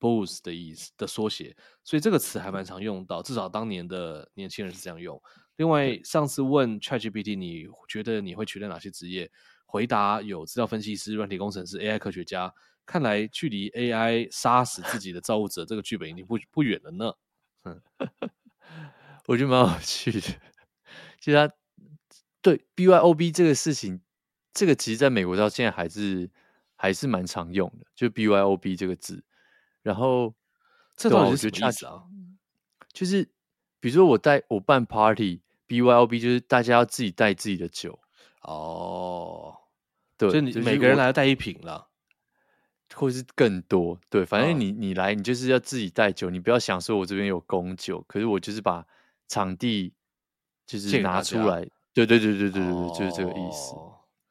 [0.00, 5.20] booze 的意思的缩写，所以这个词还蛮常用到，至少当年的年轻人是这样用。
[5.56, 9.30] 另外上次问 ChatGPT，你觉得你会取代哪些职业？
[9.66, 12.52] 回答有资料分析师、软体工程师、AI 科学家，
[12.86, 17.12] 看来距离 AI 杀死自己的造物者这个剧本已经不不远了呢。
[17.64, 17.80] 嗯，
[19.26, 20.20] 我觉得蛮有趣的。
[21.18, 21.52] 其实他
[22.40, 24.00] 对 BYOB 这个事情，
[24.54, 26.30] 这个其实在美国到现在还是
[26.76, 29.22] 还是蛮常用的，就 BYOB 这个字。
[29.82, 30.34] 然后
[30.96, 32.04] 这到底是什么意思啊？
[32.92, 33.24] 就是
[33.78, 38.00] 比如说我带我办 party，BYOB 就是大家要自己带自己的酒
[38.42, 39.56] 哦。
[40.16, 41.89] 对，就你每个人来带一瓶了，
[42.94, 43.98] 或是更多。
[44.08, 48.86] 对，反正你你来，你就是要自己带酒，你不要想说我这边有供酒，可是我就是把
[49.28, 49.92] 场地
[50.66, 51.68] 就是拿出来。
[51.92, 53.74] 对对对对对对，哦、就是这个意思。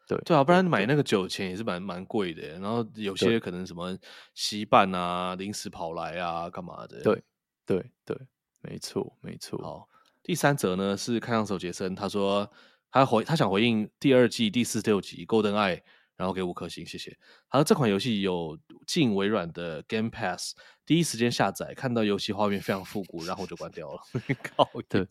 [0.08, 2.58] 对对啊，不然买那个酒钱也是蛮蛮贵的。
[2.60, 3.96] 然后有些可能什么
[4.34, 7.04] 稀办啊，临时跑来啊，干嘛的？
[7.04, 7.22] 对
[7.66, 8.18] 对对，
[8.62, 9.62] 没错没错。
[9.62, 9.88] 好，
[10.24, 12.50] 第三则呢是看上手杰森，他说
[12.90, 15.78] 他回他想回应第二季第四十六集《Golden Eye》，
[16.20, 17.18] 然后给五颗星，谢谢。
[17.50, 20.54] 他说这款游戏有进微软的 Game Pass，
[20.86, 24.02] 第一时间下载，看到游戏画面非常复古，然后我就关掉了。
[24.44, 25.08] 靠 对，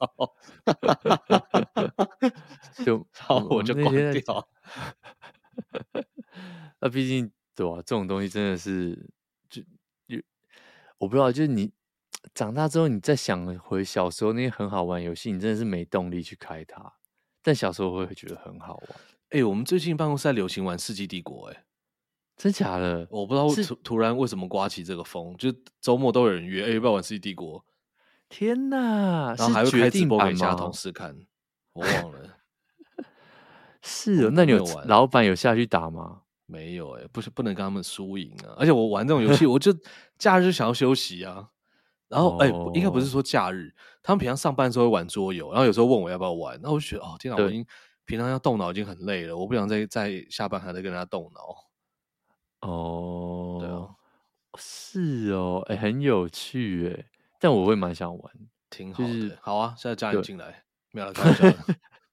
[2.84, 4.48] 就 好，我就关掉。
[6.80, 7.82] 那毕竟对吧、啊？
[7.86, 8.94] 这种东西真的是
[9.48, 9.62] 就
[10.06, 10.22] 就
[10.98, 11.72] 我不知道，就是你。
[12.34, 16.92] 长大之后，你再想回小时候那些很好玩游戏，你真的是没动力去开它。
[17.42, 19.00] 但小时候会觉得很好玩。
[19.30, 21.64] 哎、欸，我们最近办公室在流行玩《世纪帝国》，哎，
[22.36, 23.06] 真假的？
[23.10, 27.60] 我不知道突突然为什么刮起这个风，就周末都有人约，哎、欸，要不要玩《世纪帝国》？
[28.30, 29.34] 天哪！
[29.38, 31.14] 然后还会开直播给其他同事看，
[31.74, 32.36] 我忘了。
[33.82, 36.22] 是哦，那你有老板有下去打吗？
[36.46, 38.56] 没有、欸，哎，不是不能跟他们输赢啊。
[38.56, 39.70] 而且我玩这种游戏， 我就
[40.16, 41.50] 假日就想要休息啊。
[42.08, 42.72] 然后，哎、oh.
[42.72, 43.70] 欸，应该不是说假日，
[44.02, 47.66] 他们平常上班的时候会玩桌游，然后有时候问我要不要玩，那我就觉得，哦，天哪，我已经
[48.08, 51.54] 平常要动脑已经很累了，我不想再再下班还在跟他动脑。
[52.66, 53.86] 哦，对啊，
[54.56, 57.04] 是哦，哎、欸，很有趣哎，
[57.38, 58.32] 但我会蛮想玩，
[58.70, 59.08] 挺好的。
[59.08, 61.52] 就是、好啊，现在加你进来，没有了， 开玩笑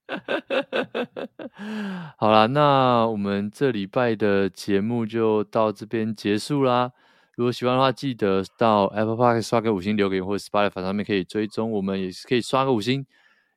[2.17, 6.91] 好啦，那我们这礼拜的节目就到这边结束啦。
[7.37, 13.05] 如果喜欢的话，记得到 Apple Park 刷个五星留言，或者 Spotify 上面可以追踪我们，也是可以刷个五星。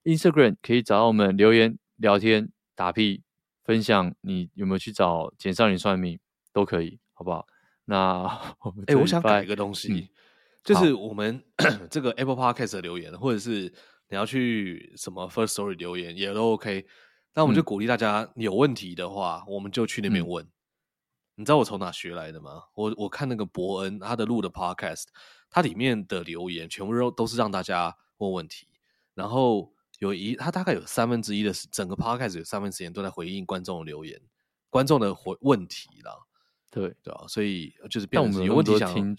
[0.04, 3.22] Instagram 可以找到我们留言、聊天、打屁、
[3.62, 6.18] 分享，你有没有去找简少年算命
[6.52, 7.46] 都可以，好不好？
[7.84, 8.22] 那
[8.60, 10.08] 我们哎、欸，我想改一个东西，嗯、
[10.64, 11.44] 就是我们
[11.90, 13.72] 这个 Apple Podcast 的留言，或者是
[14.08, 16.86] 你要去什么 First Story 留言也都 OK。
[17.34, 20.44] 那我们就鼓励大家，你有问题的话，我们就去那边问。
[20.44, 20.50] 嗯
[21.38, 22.64] 你知道我从哪学来的吗？
[22.74, 25.04] 我我看那个伯恩他的录的 podcast，
[25.48, 28.66] 它里面的留言全部都都是让大家问问题，
[29.14, 34.20] 然后有一他大概有三分之一的整个 podcast 有三分之一都在回应观众的留言，
[34.70, 36.12] 观众的回问题啦。
[36.70, 39.16] 对对啊，所以就是变成有问题想听，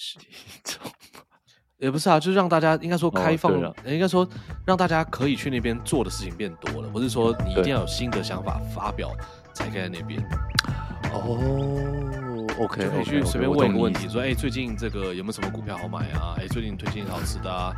[1.78, 4.28] 也不是啊，就是让大家应该说开放，哦、应该说
[4.66, 9.12] 让大家可以去那边做的事情变多了，不是说你一定要有新的想法发表
[9.54, 10.22] 才可以在那边。
[11.12, 16.36] 哦，OK，可以去随便问一个问题，说，哎，最近这个有没有什么股票好买啊？
[16.38, 17.74] 哎，最近推荐好吃的啊？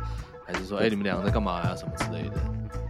[0.52, 1.74] 还是说，哎，你们两个在干嘛呀？
[1.76, 2.36] 什么之类的，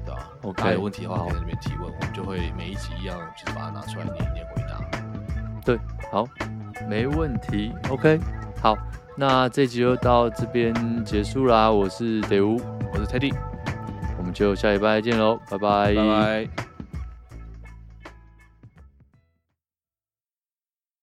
[0.04, 4.80] 对吧？OK，有问题的话可以在那边提问，我们就会每一集一样，就是把它拿出来念一念回答。
[5.64, 5.78] 对，
[6.10, 6.26] 好，
[6.88, 7.72] 没问题。
[7.88, 8.18] OK，
[8.60, 8.76] 好，
[9.16, 11.70] 那这集就到这边结束啦。
[11.70, 12.60] 我是德乌，
[12.92, 13.34] 我是 Teddy，
[14.18, 16.71] 我们就下礼拜见喽，拜拜，拜拜。